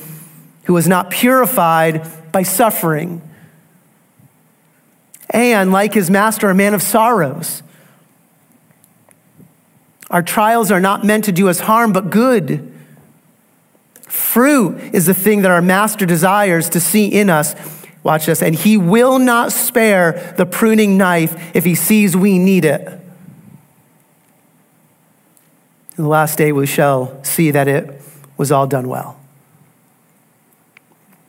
who 0.65 0.73
was 0.73 0.89
not 0.89 1.09
purified 1.09 2.05
by 2.33 2.43
suffering. 2.43 3.23
And 5.31 5.71
like 5.71 5.95
his 5.95 6.11
master, 6.11 6.51
a 6.51 6.55
man 6.57 6.75
of 6.75 6.83
sorrows. 6.83 7.63
Our 10.11 10.25
trials 10.25 10.73
are 10.73 10.81
not 10.81 11.05
meant 11.05 11.27
to 11.27 11.33
do 11.33 11.49
us 11.49 11.61
harm, 11.61 11.93
but 11.93 12.11
good. 12.11 12.75
Fruit 14.09 14.81
is 14.93 15.07
the 15.07 15.15
thing 15.15 15.43
that 15.43 15.51
our 15.53 15.63
master 15.63 16.07
desires 16.07 16.69
to 16.71 16.81
see 16.81 17.07
in 17.07 17.31
us. 17.31 17.55
Watch 18.03 18.27
this. 18.27 18.43
And 18.43 18.57
he 18.57 18.77
will 18.77 19.21
not 19.21 19.53
spare 19.53 20.35
the 20.37 20.45
pruning 20.45 20.99
knife 20.99 21.55
if 21.55 21.65
he 21.65 21.77
sees 21.77 22.17
we 22.17 22.41
need 22.41 22.65
it. 22.65 22.99
In 25.97 26.05
the 26.05 26.09
last 26.09 26.39
day, 26.39 26.53
we 26.53 26.67
shall 26.67 27.23
see 27.23 27.51
that 27.51 27.69
it 27.69 28.01
was 28.39 28.51
all 28.51 28.67
done 28.67 28.89
well. 28.89 29.21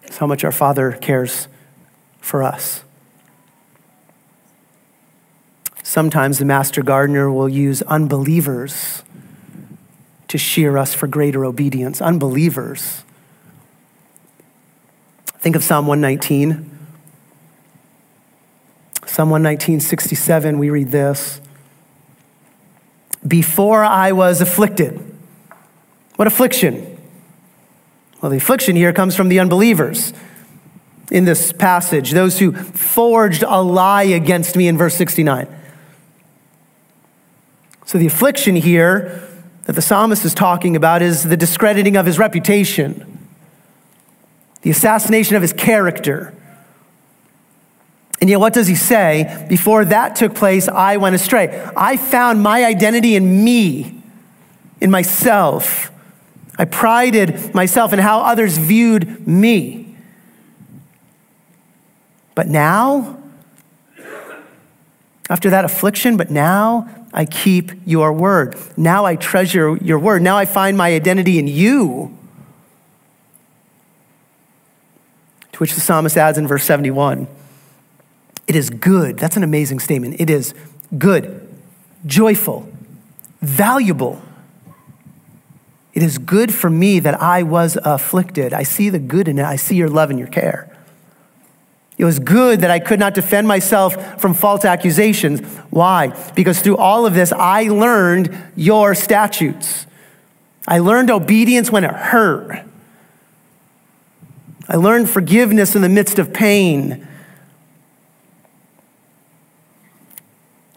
It's 0.03 0.17
how 0.17 0.27
much 0.27 0.43
our 0.45 0.53
Father 0.53 0.93
cares 0.93 1.49
for 2.21 2.43
us. 2.43 2.83
Sometimes 5.83 6.39
the 6.39 6.45
master 6.45 6.81
gardener 6.81 7.29
will 7.29 7.49
use 7.49 7.81
unbelievers 7.83 9.03
to 10.29 10.37
shear 10.37 10.77
us 10.77 10.93
for 10.93 11.07
greater 11.07 11.43
obedience. 11.43 12.01
Unbelievers. 12.01 13.03
Think 15.39 15.57
of 15.57 15.63
Psalm 15.63 15.87
119. 15.87 16.69
Psalm 19.05 19.29
119, 19.29 19.81
67, 19.81 20.57
we 20.57 20.69
read 20.69 20.89
this. 20.89 21.41
Before 23.27 23.83
I 23.83 24.11
was 24.11 24.41
afflicted. 24.41 24.99
What 26.15 26.27
affliction? 26.27 26.97
Well, 28.21 28.29
the 28.29 28.37
affliction 28.37 28.75
here 28.75 28.93
comes 28.93 29.15
from 29.15 29.29
the 29.29 29.39
unbelievers 29.39 30.13
in 31.11 31.25
this 31.25 31.51
passage, 31.51 32.11
those 32.11 32.39
who 32.39 32.53
forged 32.53 33.43
a 33.43 33.61
lie 33.61 34.03
against 34.03 34.55
me 34.55 34.67
in 34.67 34.77
verse 34.77 34.95
69. 34.95 35.47
So, 37.85 37.97
the 37.97 38.07
affliction 38.07 38.55
here 38.55 39.29
that 39.65 39.73
the 39.73 39.81
psalmist 39.81 40.25
is 40.25 40.33
talking 40.33 40.75
about 40.75 41.01
is 41.01 41.23
the 41.23 41.37
discrediting 41.37 41.95
of 41.95 42.05
his 42.05 42.17
reputation, 42.17 43.27
the 44.61 44.69
assassination 44.69 45.35
of 45.35 45.41
his 45.41 45.53
character. 45.53 46.33
And 48.23 48.29
yet, 48.29 48.39
what 48.39 48.53
does 48.53 48.67
he 48.67 48.75
say? 48.75 49.45
Before 49.49 49.83
that 49.83 50.15
took 50.15 50.33
place, 50.33 50.69
I 50.69 50.95
went 50.95 51.13
astray. 51.13 51.69
I 51.75 51.97
found 51.97 52.41
my 52.41 52.63
identity 52.63 53.17
in 53.17 53.43
me, 53.43 54.01
in 54.79 54.89
myself. 54.89 55.91
I 56.57 56.63
prided 56.63 57.53
myself 57.53 57.91
in 57.91 57.99
how 57.99 58.21
others 58.21 58.57
viewed 58.57 59.27
me. 59.27 59.97
But 62.33 62.47
now, 62.47 63.21
after 65.29 65.49
that 65.49 65.65
affliction, 65.65 66.15
but 66.15 66.31
now 66.31 66.87
I 67.11 67.25
keep 67.25 67.73
your 67.85 68.13
word. 68.13 68.55
Now 68.77 69.03
I 69.03 69.17
treasure 69.17 69.75
your 69.83 69.99
word. 69.99 70.21
Now 70.21 70.37
I 70.37 70.45
find 70.45 70.77
my 70.77 70.93
identity 70.93 71.39
in 71.39 71.47
you. 71.47 72.17
To 75.51 75.59
which 75.59 75.73
the 75.73 75.81
psalmist 75.81 76.15
adds 76.15 76.37
in 76.37 76.47
verse 76.47 76.63
71 76.63 77.27
It 78.47 78.55
is 78.55 78.69
good. 78.69 79.17
That's 79.17 79.37
an 79.37 79.43
amazing 79.43 79.79
statement. 79.79 80.15
It 80.19 80.29
is 80.29 80.53
good, 80.97 81.47
joyful, 82.05 82.67
valuable. 83.41 84.21
It 85.93 86.03
is 86.03 86.17
good 86.17 86.53
for 86.53 86.69
me 86.69 86.99
that 86.99 87.21
I 87.21 87.43
was 87.43 87.77
afflicted. 87.83 88.53
I 88.53 88.63
see 88.63 88.89
the 88.89 88.99
good 88.99 89.27
in 89.27 89.39
it. 89.39 89.45
I 89.45 89.55
see 89.55 89.75
your 89.75 89.89
love 89.89 90.09
and 90.09 90.17
your 90.17 90.27
care. 90.27 90.69
It 91.97 92.05
was 92.05 92.17
good 92.17 92.61
that 92.61 92.71
I 92.71 92.79
could 92.79 92.99
not 92.99 93.13
defend 93.13 93.47
myself 93.47 94.19
from 94.19 94.33
false 94.33 94.65
accusations. 94.65 95.41
Why? 95.69 96.07
Because 96.33 96.59
through 96.59 96.77
all 96.77 97.05
of 97.05 97.13
this, 97.13 97.31
I 97.31 97.67
learned 97.67 98.35
your 98.55 98.95
statutes. 98.95 99.85
I 100.67 100.79
learned 100.79 101.11
obedience 101.11 101.71
when 101.71 101.83
it 101.83 101.91
hurt. 101.91 102.65
I 104.67 104.77
learned 104.77 105.09
forgiveness 105.09 105.75
in 105.75 105.81
the 105.81 105.89
midst 105.89 106.17
of 106.17 106.33
pain. 106.33 107.07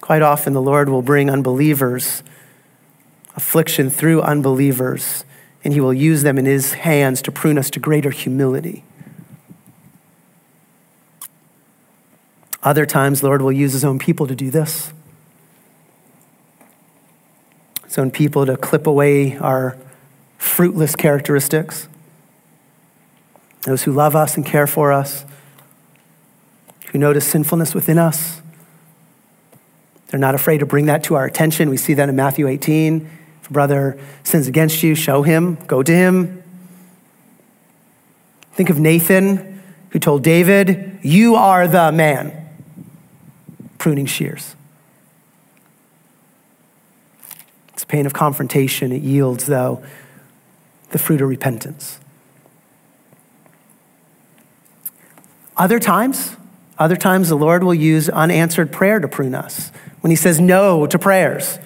Quite 0.07 0.23
often, 0.23 0.53
the 0.53 0.63
Lord 0.63 0.89
will 0.89 1.03
bring 1.03 1.29
unbelievers 1.29 2.23
affliction 3.35 3.91
through 3.91 4.23
unbelievers, 4.23 5.25
and 5.65 5.75
He 5.75 5.81
will 5.81 5.93
use 5.93 6.23
them 6.23 6.39
in 6.39 6.45
His 6.45 6.75
hands 6.75 7.21
to 7.23 7.33
prune 7.33 7.59
us 7.59 7.71
to 7.71 7.81
greater 7.81 8.13
humility. 8.13 8.85
Other 12.63 12.87
times, 12.87 13.21
the 13.21 13.27
Lord 13.27 13.43
will 13.43 13.51
use 13.51 13.73
his 13.73 13.85
own 13.85 13.99
people 13.99 14.29
to 14.29 14.37
do 14.37 14.49
this. 14.49 14.93
His 17.85 17.99
own 17.99 18.13
people 18.13 18.47
to 18.47 18.57
clip 18.57 18.87
away 18.87 19.37
our 19.39 19.77
fruitless 20.39 20.95
characteristics. 20.95 21.89
Those 23.63 23.83
who 23.83 23.91
love 23.91 24.15
us 24.15 24.37
and 24.37 24.47
care 24.47 24.69
for 24.69 24.93
us, 24.93 25.25
who 26.93 26.99
notice 26.99 27.27
sinfulness 27.27 27.75
within 27.75 27.99
us. 27.99 28.41
They're 30.09 30.21
not 30.21 30.35
afraid 30.35 30.59
to 30.59 30.67
bring 30.67 30.87
that 30.87 31.05
to 31.05 31.15
our 31.17 31.25
attention. 31.25 31.69
We 31.69 31.77
see 31.77 31.95
that 31.95 32.09
in 32.09 32.17
Matthew 32.17 32.47
18. 32.47 33.11
If 33.43 33.51
a 33.51 33.53
brother 33.53 33.99
sins 34.23 34.47
against 34.47 34.83
you, 34.83 34.95
show 34.95 35.23
him, 35.23 35.57
go 35.67 35.83
to 35.83 35.93
him. 35.93 36.43
Think 38.53 38.71
of 38.71 38.79
Nathan, 38.79 39.63
who 39.91 39.99
told 39.99 40.23
David, 40.23 41.01
You 41.03 41.35
are 41.35 41.69
the 41.69 41.93
man 41.93 42.49
pruning 43.79 44.07
shears. 44.07 44.57
It's 47.73 47.83
a 47.83 47.87
pain 47.87 48.07
of 48.07 48.15
confrontation. 48.15 48.93
It 48.93 49.03
yields, 49.03 49.47
though, 49.47 49.83
the 50.91 50.99
fruit 50.99 51.21
of 51.21 51.29
repentance. 51.29 52.01
Other 55.57 55.79
times, 55.79 56.37
other 56.79 56.97
times 56.97 57.29
the 57.29 57.37
Lord 57.37 57.65
will 57.65 57.75
use 57.75 58.09
unanswered 58.09 58.73
prayer 58.73 59.01
to 59.01 59.09
prune 59.09 59.35
us 59.35 59.71
when 60.01 60.11
he 60.11 60.17
says 60.17 60.41
no 60.41 60.87
to 60.87 60.99
prayers. 60.99 61.59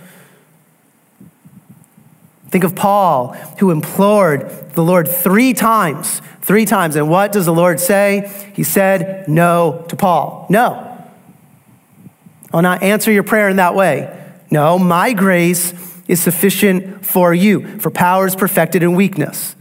Think 2.48 2.64
of 2.64 2.74
Paul, 2.74 3.28
who 3.58 3.70
implored 3.70 4.72
the 4.74 4.82
Lord 4.82 5.08
three 5.08 5.52
times, 5.52 6.20
three 6.42 6.64
times. 6.64 6.96
And 6.96 7.08
what 7.08 7.32
does 7.32 7.46
the 7.46 7.52
Lord 7.52 7.78
say? 7.78 8.30
He 8.54 8.64
said 8.64 9.28
no 9.28 9.84
to 9.88 9.96
Paul. 9.96 10.46
No. 10.48 10.86
I'll 12.52 12.62
not 12.62 12.82
answer 12.82 13.12
your 13.12 13.22
prayer 13.22 13.48
in 13.48 13.56
that 13.56 13.76
way. 13.76 14.16
No, 14.50 14.78
my 14.78 15.12
grace 15.12 15.72
is 16.08 16.20
sufficient 16.20 17.06
for 17.06 17.32
you, 17.32 17.78
for 17.78 17.90
power 17.90 18.26
is 18.26 18.34
perfected 18.34 18.82
in 18.82 18.94
weakness. 18.94 19.54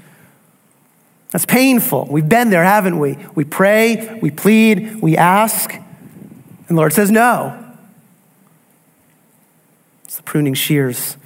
That's 1.32 1.46
painful. 1.46 2.08
We've 2.10 2.28
been 2.28 2.50
there, 2.50 2.64
haven't 2.64 2.98
we? 3.00 3.18
We 3.36 3.44
pray, 3.46 4.20
we 4.22 4.32
plead, 4.32 5.02
we 5.02 5.16
ask, 5.16 5.74
and 5.74 5.86
the 6.68 6.76
Lord 6.76 6.94
says 6.94 7.12
no. 7.12 7.76
It's 10.06 10.18
the 10.18 10.24
pruning 10.24 10.56
shears 10.56 11.18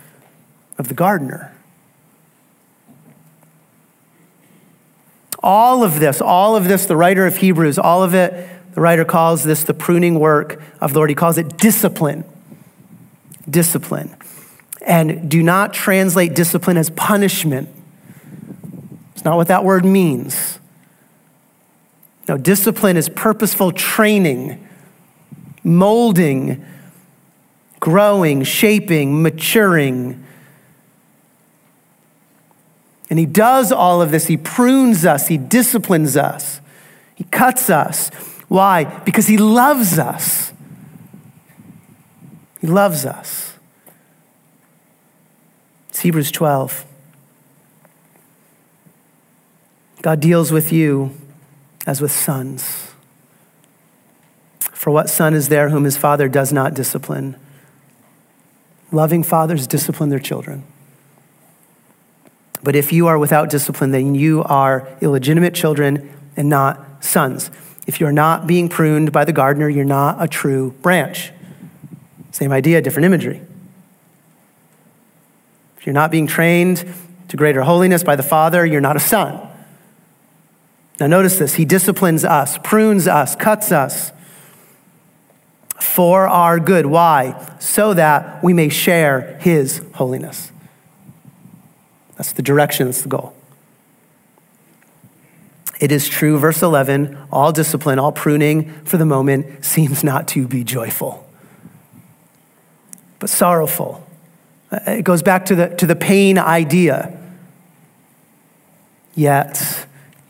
of 0.77 0.89
the 0.89 0.93
gardener. 0.93 1.55
All 5.41 5.83
of 5.83 5.99
this, 5.99 6.21
all 6.21 6.55
of 6.55 6.65
this, 6.65 6.85
the 6.85 6.95
writer 6.95 7.25
of 7.25 7.37
Hebrews, 7.37 7.77
all 7.77 8.03
of 8.03 8.13
it 8.13 8.49
the 8.73 8.81
writer 8.81 9.05
calls 9.05 9.43
this 9.43 9.63
the 9.63 9.73
pruning 9.73 10.19
work 10.19 10.61
of 10.81 10.93
the 10.93 10.99
Lord. 10.99 11.09
He 11.09 11.15
calls 11.15 11.37
it 11.37 11.57
discipline. 11.57 12.23
Discipline. 13.47 14.15
And 14.85 15.29
do 15.29 15.43
not 15.43 15.73
translate 15.73 16.33
discipline 16.33 16.77
as 16.77 16.89
punishment. 16.89 17.69
It's 19.23 19.25
not 19.25 19.37
what 19.37 19.47
that 19.47 19.63
word 19.63 19.85
means. 19.85 20.59
No, 22.27 22.37
discipline 22.37 22.97
is 22.97 23.09
purposeful 23.09 23.71
training, 23.71 24.67
molding, 25.63 26.65
growing, 27.79 28.43
shaping, 28.43 29.21
maturing. 29.21 30.25
And 33.09 33.19
he 33.19 33.25
does 33.25 33.71
all 33.71 34.01
of 34.01 34.11
this. 34.11 34.27
He 34.27 34.37
prunes 34.37 35.05
us, 35.05 35.27
he 35.27 35.37
disciplines 35.37 36.15
us, 36.15 36.61
he 37.15 37.25
cuts 37.25 37.69
us 37.69 38.09
why? 38.53 38.83
Because 38.83 39.25
he 39.25 39.37
loves 39.37 39.97
us. 39.97 40.53
He 42.61 42.67
loves 42.67 43.03
us. 43.03 43.55
It's 45.89 46.01
Hebrews 46.01 46.29
12. 46.29 46.85
God 50.03 50.19
deals 50.19 50.51
with 50.51 50.73
you 50.73 51.15
as 51.87 52.01
with 52.01 52.11
sons. 52.11 52.91
For 54.59 54.91
what 54.91 55.09
son 55.09 55.33
is 55.33 55.47
there 55.47 55.69
whom 55.69 55.85
his 55.85 55.95
father 55.95 56.27
does 56.27 56.51
not 56.51 56.73
discipline? 56.73 57.37
Loving 58.91 59.23
fathers 59.23 59.65
discipline 59.65 60.09
their 60.09 60.19
children. 60.19 60.65
But 62.61 62.75
if 62.75 62.91
you 62.91 63.07
are 63.07 63.17
without 63.17 63.49
discipline, 63.49 63.91
then 63.91 64.13
you 64.13 64.43
are 64.43 64.89
illegitimate 64.99 65.53
children 65.53 66.11
and 66.35 66.49
not 66.49 67.01
sons. 67.01 67.49
If 67.87 68.01
you're 68.01 68.11
not 68.11 68.45
being 68.45 68.67
pruned 68.67 69.13
by 69.13 69.23
the 69.23 69.33
gardener, 69.33 69.69
you're 69.69 69.85
not 69.85 70.21
a 70.21 70.27
true 70.27 70.71
branch. 70.81 71.31
Same 72.31 72.51
idea, 72.51 72.81
different 72.81 73.05
imagery. 73.05 73.41
If 75.77 75.85
you're 75.85 75.93
not 75.93 76.11
being 76.11 76.27
trained 76.27 76.93
to 77.29 77.37
greater 77.37 77.61
holiness 77.61 78.03
by 78.03 78.17
the 78.17 78.23
Father, 78.23 78.65
you're 78.65 78.81
not 78.81 78.97
a 78.97 79.01
son. 79.01 79.51
Now, 80.99 81.07
notice 81.07 81.37
this 81.37 81.55
He 81.55 81.65
disciplines 81.65 82.23
us, 82.23 82.57
prunes 82.63 83.07
us, 83.07 83.35
cuts 83.35 83.71
us 83.71 84.11
for 85.79 86.27
our 86.27 86.59
good. 86.59 86.85
Why? 86.85 87.55
So 87.59 87.93
that 87.93 88.43
we 88.43 88.53
may 88.53 88.69
share 88.69 89.37
His 89.41 89.81
holiness. 89.95 90.51
That's 92.15 92.31
the 92.31 92.41
direction, 92.41 92.87
that's 92.87 93.01
the 93.01 93.09
goal. 93.09 93.35
It 95.79 95.91
is 95.91 96.07
true, 96.07 96.37
verse 96.37 96.61
11 96.61 97.17
all 97.31 97.51
discipline, 97.51 97.99
all 97.99 98.11
pruning 98.11 98.71
for 98.85 98.97
the 98.97 99.05
moment 99.05 99.65
seems 99.65 100.03
not 100.03 100.27
to 100.29 100.47
be 100.47 100.63
joyful, 100.63 101.27
but 103.19 103.29
sorrowful. 103.29 104.07
It 104.71 105.03
goes 105.03 105.21
back 105.21 105.45
to 105.47 105.55
the, 105.55 105.67
to 105.75 105.85
the 105.85 105.95
pain 105.95 106.37
idea. 106.37 107.19
Yet, 109.15 109.72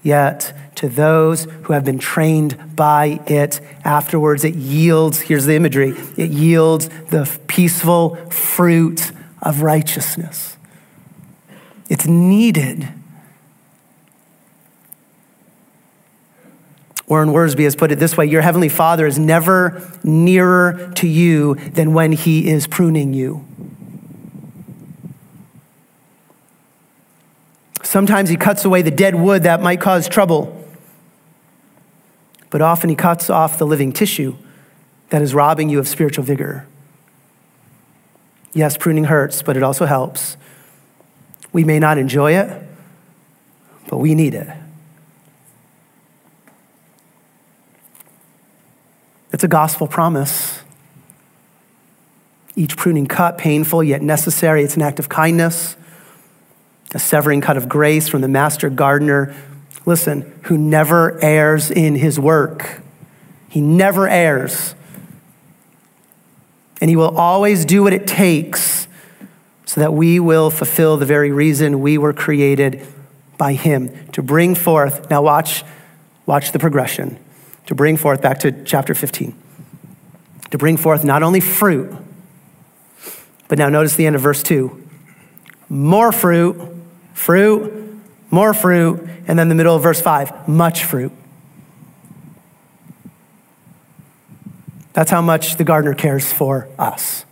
yet, 0.03 0.53
to 0.75 0.89
those 0.89 1.45
who 1.63 1.73
have 1.73 1.85
been 1.85 1.99
trained 1.99 2.75
by 2.75 3.21
it, 3.25 3.61
afterwards 3.83 4.43
it 4.43 4.55
yields, 4.55 5.21
here's 5.21 5.45
the 5.45 5.55
imagery, 5.55 5.95
it 6.17 6.29
yields 6.29 6.89
the 7.09 7.39
peaceful 7.47 8.15
fruit 8.29 9.11
of 9.41 9.61
righteousness. 9.61 10.57
It's 11.89 12.05
needed. 12.05 12.89
Warren 17.07 17.29
Wiersbe 17.29 17.63
has 17.63 17.75
put 17.75 17.91
it 17.91 17.99
this 17.99 18.17
way 18.17 18.25
Your 18.25 18.41
heavenly 18.41 18.69
Father 18.69 19.05
is 19.05 19.19
never 19.19 19.87
nearer 20.03 20.91
to 20.95 21.07
you 21.07 21.55
than 21.55 21.93
when 21.93 22.11
he 22.13 22.49
is 22.49 22.67
pruning 22.67 23.13
you. 23.13 23.45
Sometimes 27.93 28.27
he 28.27 28.37
cuts 28.37 28.65
away 28.65 28.81
the 28.81 28.89
dead 28.89 29.13
wood 29.13 29.43
that 29.43 29.61
might 29.61 29.79
cause 29.79 30.09
trouble, 30.09 30.65
but 32.49 32.59
often 32.59 32.89
he 32.89 32.95
cuts 32.95 33.29
off 33.29 33.59
the 33.59 33.67
living 33.67 33.93
tissue 33.93 34.35
that 35.11 35.21
is 35.21 35.35
robbing 35.35 35.69
you 35.69 35.77
of 35.77 35.87
spiritual 35.87 36.23
vigor. 36.23 36.65
Yes, 38.51 38.77
pruning 38.77 39.03
hurts, 39.03 39.43
but 39.43 39.55
it 39.55 39.61
also 39.61 39.85
helps. 39.85 40.37
We 41.51 41.63
may 41.63 41.77
not 41.77 41.99
enjoy 41.99 42.31
it, 42.35 42.63
but 43.89 43.97
we 43.97 44.15
need 44.15 44.33
it. 44.33 44.47
It's 49.31 49.43
a 49.43 49.47
gospel 49.47 49.85
promise. 49.85 50.63
Each 52.55 52.75
pruning 52.75 53.05
cut, 53.05 53.37
painful 53.37 53.83
yet 53.83 54.01
necessary, 54.01 54.63
it's 54.63 54.75
an 54.75 54.81
act 54.81 54.97
of 54.97 55.09
kindness, 55.09 55.75
a 56.93 56.99
severing 56.99 57.41
cut 57.41 57.57
of 57.57 57.67
grace 57.67 58.07
from 58.07 58.21
the 58.21 58.27
master 58.27 58.69
gardener, 58.69 59.35
listen, 59.85 60.39
who 60.43 60.57
never 60.57 61.21
errs 61.23 61.71
in 61.71 61.95
his 61.95 62.19
work. 62.19 62.81
He 63.49 63.61
never 63.61 64.07
errs. 64.07 64.75
And 66.81 66.89
he 66.89 66.95
will 66.95 67.17
always 67.17 67.65
do 67.65 67.83
what 67.83 67.93
it 67.93 68.05
takes 68.07 68.87
so 69.65 69.81
that 69.81 69.93
we 69.93 70.19
will 70.19 70.49
fulfill 70.49 70.97
the 70.97 71.05
very 71.05 71.31
reason 71.31 71.81
we 71.81 71.97
were 71.97 72.13
created 72.13 72.85
by 73.37 73.53
him 73.53 74.07
to 74.11 74.21
bring 74.21 74.53
forth. 74.53 75.09
Now 75.09 75.21
watch 75.21 75.63
watch 76.25 76.51
the 76.51 76.59
progression 76.59 77.17
to 77.65 77.75
bring 77.75 77.97
forth, 77.97 78.21
back 78.21 78.39
to 78.39 78.63
chapter 78.63 78.93
15, 78.93 79.35
to 80.51 80.57
bring 80.57 80.77
forth 80.77 81.03
not 81.03 81.23
only 81.23 81.39
fruit, 81.39 81.93
but 83.47 83.57
now 83.57 83.69
notice 83.69 83.95
the 83.95 84.05
end 84.05 84.15
of 84.15 84.21
verse 84.21 84.43
2 84.43 84.83
more 85.69 86.11
fruit, 86.11 86.55
fruit, 87.13 88.01
more 88.29 88.53
fruit, 88.53 89.07
and 89.27 89.39
then 89.39 89.49
the 89.49 89.55
middle 89.55 89.75
of 89.75 89.83
verse 89.83 90.01
5 90.01 90.47
much 90.47 90.83
fruit. 90.83 91.11
That's 94.93 95.09
how 95.09 95.21
much 95.21 95.55
the 95.57 95.63
gardener 95.63 95.95
cares 95.95 96.31
for 96.31 96.67
us. 96.77 97.25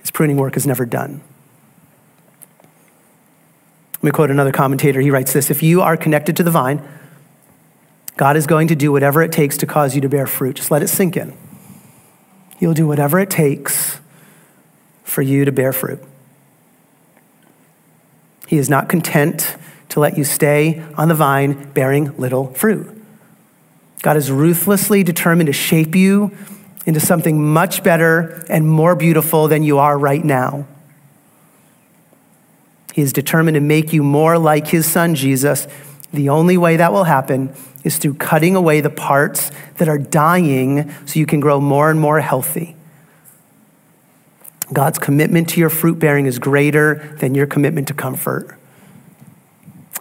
His 0.00 0.10
pruning 0.10 0.36
work 0.36 0.56
is 0.56 0.66
never 0.66 0.84
done. 0.84 1.20
Let 3.94 4.02
me 4.02 4.10
quote 4.10 4.30
another 4.30 4.52
commentator. 4.52 5.00
He 5.00 5.10
writes 5.10 5.32
this 5.32 5.50
If 5.50 5.62
you 5.62 5.82
are 5.82 5.96
connected 5.96 6.36
to 6.36 6.42
the 6.42 6.50
vine, 6.50 6.86
God 8.16 8.36
is 8.36 8.46
going 8.46 8.68
to 8.68 8.76
do 8.76 8.90
whatever 8.90 9.22
it 9.22 9.30
takes 9.30 9.56
to 9.58 9.66
cause 9.66 9.94
you 9.94 10.00
to 10.00 10.08
bear 10.08 10.26
fruit. 10.26 10.56
Just 10.56 10.70
let 10.70 10.82
it 10.82 10.88
sink 10.88 11.16
in. 11.16 11.36
He'll 12.58 12.74
do 12.74 12.86
whatever 12.86 13.18
it 13.18 13.30
takes 13.30 14.00
for 15.04 15.22
you 15.22 15.44
to 15.44 15.52
bear 15.52 15.72
fruit. 15.72 16.02
He 18.46 18.58
is 18.58 18.70
not 18.70 18.88
content 18.88 19.56
to 19.90 20.00
let 20.00 20.16
you 20.16 20.24
stay 20.24 20.82
on 20.96 21.08
the 21.08 21.14
vine 21.14 21.70
bearing 21.72 22.16
little 22.16 22.52
fruit. 22.54 22.92
God 24.02 24.16
is 24.16 24.30
ruthlessly 24.30 25.02
determined 25.02 25.48
to 25.48 25.52
shape 25.52 25.94
you 25.94 26.36
into 26.84 27.00
something 27.00 27.52
much 27.52 27.82
better 27.82 28.44
and 28.48 28.68
more 28.68 28.94
beautiful 28.94 29.48
than 29.48 29.62
you 29.62 29.78
are 29.78 29.98
right 29.98 30.24
now. 30.24 30.66
He 32.94 33.02
is 33.02 33.12
determined 33.12 33.56
to 33.56 33.60
make 33.60 33.92
you 33.92 34.02
more 34.02 34.38
like 34.38 34.68
his 34.68 34.86
son, 34.86 35.16
Jesus. 35.16 35.66
The 36.12 36.28
only 36.28 36.56
way 36.56 36.76
that 36.76 36.92
will 36.92 37.04
happen 37.04 37.52
is 37.82 37.98
through 37.98 38.14
cutting 38.14 38.54
away 38.54 38.80
the 38.80 38.90
parts 38.90 39.50
that 39.78 39.88
are 39.88 39.98
dying 39.98 40.90
so 41.04 41.18
you 41.18 41.26
can 41.26 41.40
grow 41.40 41.60
more 41.60 41.90
and 41.90 42.00
more 42.00 42.20
healthy. 42.20 42.75
God's 44.72 44.98
commitment 44.98 45.48
to 45.50 45.60
your 45.60 45.70
fruit 45.70 45.98
bearing 45.98 46.26
is 46.26 46.38
greater 46.38 47.16
than 47.20 47.34
your 47.34 47.46
commitment 47.46 47.88
to 47.88 47.94
comfort. 47.94 48.58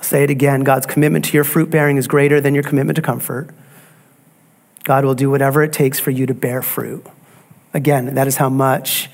say 0.02 0.24
it 0.24 0.30
again 0.30 0.64
God's 0.64 0.86
commitment 0.86 1.26
to 1.26 1.34
your 1.34 1.44
fruit 1.44 1.70
bearing 1.70 1.98
is 1.98 2.08
greater 2.08 2.42
than 2.42 2.54
your 2.54 2.64
commitment 2.64 2.96
to 2.96 3.02
comfort. 3.02 3.50
God 4.84 5.04
will 5.04 5.16
do 5.16 5.30
whatever 5.30 5.64
it 5.64 5.74
takes 5.74 6.00
for 6.00 6.12
you 6.12 6.26
to 6.26 6.34
bear 6.34 6.62
fruit. 6.62 7.06
Again, 7.74 8.14
that 8.16 8.28
is 8.28 8.38
how 8.38 8.50
much 8.50 9.10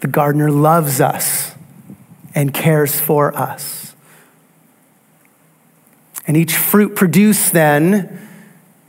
the 0.00 0.06
gardener 0.06 0.50
loves 0.50 1.00
us 1.00 1.54
and 2.34 2.54
cares 2.54 2.98
for 3.00 3.36
us. 3.36 3.94
And 6.26 6.36
each 6.36 6.56
fruit 6.56 6.94
produced 6.94 7.52
then 7.52 8.28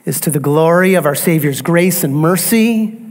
is 0.06 0.20
to 0.22 0.30
the 0.30 0.40
glory 0.40 0.94
of 0.96 1.06
our 1.06 1.16
Savior's 1.16 1.62
grace 1.62 2.04
and 2.04 2.16
mercy, 2.16 3.07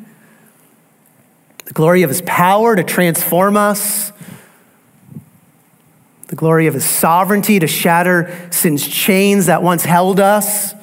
the 1.66 1.72
glory 1.72 2.02
of 2.02 2.10
his 2.10 2.22
power 2.22 2.74
to 2.74 2.82
transform 2.82 3.56
us, 3.56 4.12
the 6.28 6.36
glory 6.36 6.66
of 6.66 6.74
his 6.74 6.84
sovereignty 6.84 7.58
to 7.58 7.66
shatter 7.66 8.48
sin's 8.50 8.86
chains 8.86 9.46
that 9.46 9.62
once 9.62 9.84
held 9.84 10.18
us, 10.18 10.74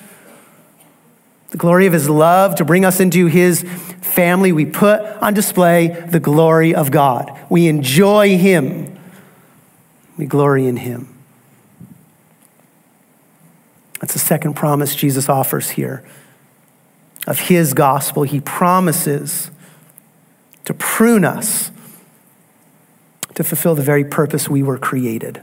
the 1.49 1.57
glory 1.57 1.85
of 1.85 1.93
his 1.93 2.09
love 2.09 2.55
to 2.55 2.65
bring 2.65 2.85
us 2.85 2.99
into 2.99 3.27
his 3.27 3.63
family. 4.01 4.51
We 4.51 4.65
put 4.65 5.01
on 5.01 5.33
display 5.33 5.87
the 5.87 6.19
glory 6.19 6.75
of 6.75 6.91
God. 6.91 7.31
We 7.49 7.67
enjoy 7.67 8.37
him, 8.37 8.97
we 10.17 10.25
glory 10.25 10.67
in 10.67 10.77
him. 10.77 11.09
That's 14.01 14.13
the 14.13 14.19
second 14.19 14.55
promise 14.55 14.95
Jesus 14.95 15.29
offers 15.29 15.71
here 15.71 16.03
of 17.25 17.39
his 17.39 17.73
gospel. 17.73 18.23
He 18.23 18.41
promises 18.41 19.49
to 20.65 20.73
prune 20.73 21.25
us 21.25 21.71
to 23.35 23.43
fulfill 23.43 23.75
the 23.75 23.81
very 23.81 24.05
purpose 24.05 24.47
we 24.47 24.63
were 24.63 24.77
created. 24.77 25.41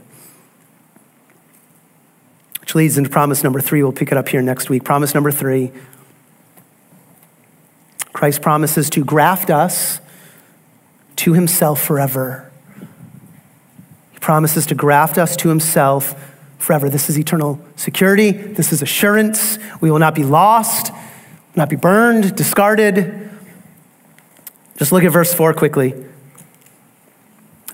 Which 2.59 2.75
leads 2.75 2.97
into 2.97 3.09
promise 3.09 3.43
number 3.43 3.59
three. 3.59 3.83
We'll 3.83 3.91
pick 3.91 4.11
it 4.11 4.17
up 4.17 4.29
here 4.29 4.41
next 4.41 4.69
week. 4.69 4.83
Promise 4.83 5.13
number 5.13 5.31
three 5.31 5.71
Christ 8.13 8.41
promises 8.41 8.89
to 8.91 9.03
graft 9.03 9.49
us 9.49 9.99
to 11.17 11.33
himself 11.33 11.81
forever. 11.81 12.51
He 14.11 14.19
promises 14.19 14.65
to 14.67 14.75
graft 14.75 15.17
us 15.17 15.35
to 15.37 15.49
himself 15.49 16.15
forever. 16.59 16.89
This 16.89 17.09
is 17.09 17.17
eternal 17.17 17.59
security. 17.75 18.31
This 18.31 18.71
is 18.71 18.81
assurance. 18.81 19.57
We 19.81 19.89
will 19.89 19.99
not 19.99 20.13
be 20.13 20.23
lost, 20.23 20.93
not 21.55 21.69
be 21.69 21.75
burned, 21.75 22.35
discarded. 22.35 23.20
Just 24.81 24.91
look 24.91 25.03
at 25.03 25.11
verse 25.11 25.31
4 25.31 25.53
quickly. 25.53 25.93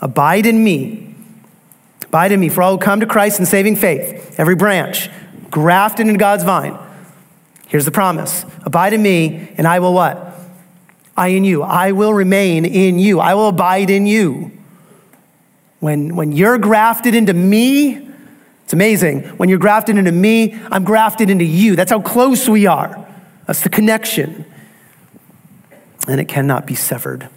Abide 0.02 0.46
in 0.46 0.62
me. 0.62 1.16
Abide 2.04 2.34
in 2.34 2.40
me, 2.42 2.50
for 2.50 2.62
all 2.62 2.74
who 2.74 2.78
come 2.80 3.00
to 3.00 3.06
Christ 3.06 3.40
in 3.40 3.46
saving 3.46 3.78
faith, 3.78 4.38
every 4.38 4.56
branch, 4.56 5.10
grafted 5.50 6.08
into 6.08 6.20
God's 6.20 6.44
vine. 6.44 6.78
Here's 7.70 7.86
the 7.86 7.92
promise 7.92 8.44
Abide 8.66 8.92
in 8.92 9.02
me, 9.02 9.54
and 9.58 9.66
I 9.66 9.80
will 9.80 9.94
what? 9.94 10.38
I 11.16 11.30
in 11.30 11.46
you. 11.46 11.64
I 11.64 11.94
will 11.94 12.14
remain 12.14 12.66
in 12.66 13.00
you. 13.00 13.22
I 13.22 13.36
will 13.36 13.48
abide 13.48 13.90
in 13.90 14.06
you. 14.06 14.52
When, 15.80 16.14
when 16.18 16.34
you're 16.34 16.58
grafted 16.58 17.16
into 17.16 17.34
me, 17.34 18.06
It's 18.66 18.74
amazing. 18.74 19.22
When 19.38 19.48
you're 19.48 19.60
grafted 19.60 19.98
into 19.98 20.12
me, 20.12 20.60
I'm 20.70 20.84
grafted 20.84 21.30
into 21.30 21.46
you. 21.46 21.78
That's 21.78 21.92
how 21.92 22.02
close 22.02 22.50
we 22.50 22.66
are. 22.66 23.08
That's 23.46 23.62
the 23.62 23.70
connection. 23.70 24.44
And 26.08 26.22
it 26.22 26.28
cannot 26.28 26.66
be 26.66 26.76
severed. 26.76 27.30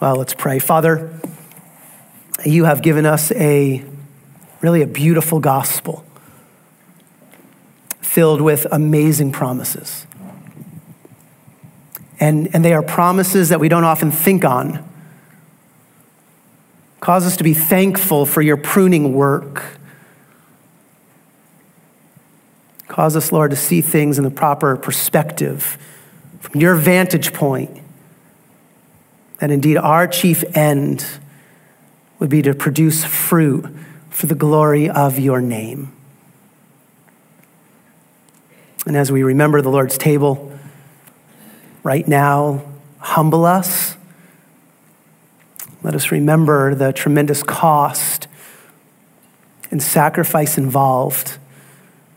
Well, 0.00 0.16
let's 0.16 0.34
pray. 0.34 0.58
Father, 0.58 1.18
you 2.44 2.64
have 2.64 2.82
given 2.82 3.06
us 3.06 3.32
a 3.32 3.84
really 4.60 4.82
a 4.82 4.86
beautiful 4.86 5.40
gospel 5.40 6.04
filled 8.00 8.40
with 8.40 8.66
amazing 8.70 9.32
promises. 9.32 10.06
And, 12.20 12.54
and 12.54 12.64
they 12.64 12.72
are 12.72 12.82
promises 12.82 13.48
that 13.48 13.60
we 13.60 13.68
don't 13.68 13.84
often 13.84 14.10
think 14.10 14.44
on. 14.44 14.88
Cause 17.00 17.26
us 17.26 17.36
to 17.36 17.44
be 17.44 17.54
thankful 17.54 18.24
for 18.24 18.40
your 18.40 18.56
pruning 18.56 19.12
work. 19.14 19.78
Cause 22.88 23.16
us, 23.16 23.32
Lord, 23.32 23.50
to 23.50 23.56
see 23.56 23.80
things 23.80 24.16
in 24.16 24.24
the 24.24 24.30
proper 24.30 24.76
perspective 24.76 25.76
from 26.44 26.60
your 26.60 26.74
vantage 26.74 27.32
point. 27.32 27.70
That 29.38 29.50
indeed 29.50 29.78
our 29.78 30.06
chief 30.06 30.44
end 30.54 31.06
would 32.18 32.28
be 32.28 32.42
to 32.42 32.52
produce 32.52 33.02
fruit 33.02 33.66
for 34.10 34.26
the 34.26 34.34
glory 34.34 34.88
of 34.90 35.18
your 35.18 35.40
name. 35.40 35.90
And 38.86 38.94
as 38.94 39.10
we 39.10 39.22
remember 39.22 39.62
the 39.62 39.70
Lord's 39.70 39.96
table 39.96 40.52
right 41.82 42.06
now, 42.06 42.62
humble 42.98 43.46
us. 43.46 43.96
Let 45.82 45.94
us 45.94 46.12
remember 46.12 46.74
the 46.74 46.92
tremendous 46.92 47.42
cost 47.42 48.28
and 49.70 49.82
sacrifice 49.82 50.58
involved 50.58 51.38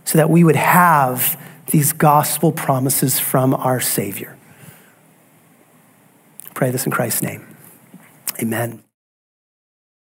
so 0.03 0.17
that 0.17 0.29
we 0.29 0.43
would 0.43 0.57
have 0.57 1.41
these 1.67 1.93
gospel 1.93 2.51
promises 2.51 3.19
from 3.19 3.53
our 3.53 3.79
Savior. 3.79 4.37
pray 6.53 6.71
this 6.71 6.85
in 6.85 6.91
Christ's 6.91 7.21
name. 7.21 7.45
Amen. 8.41 8.86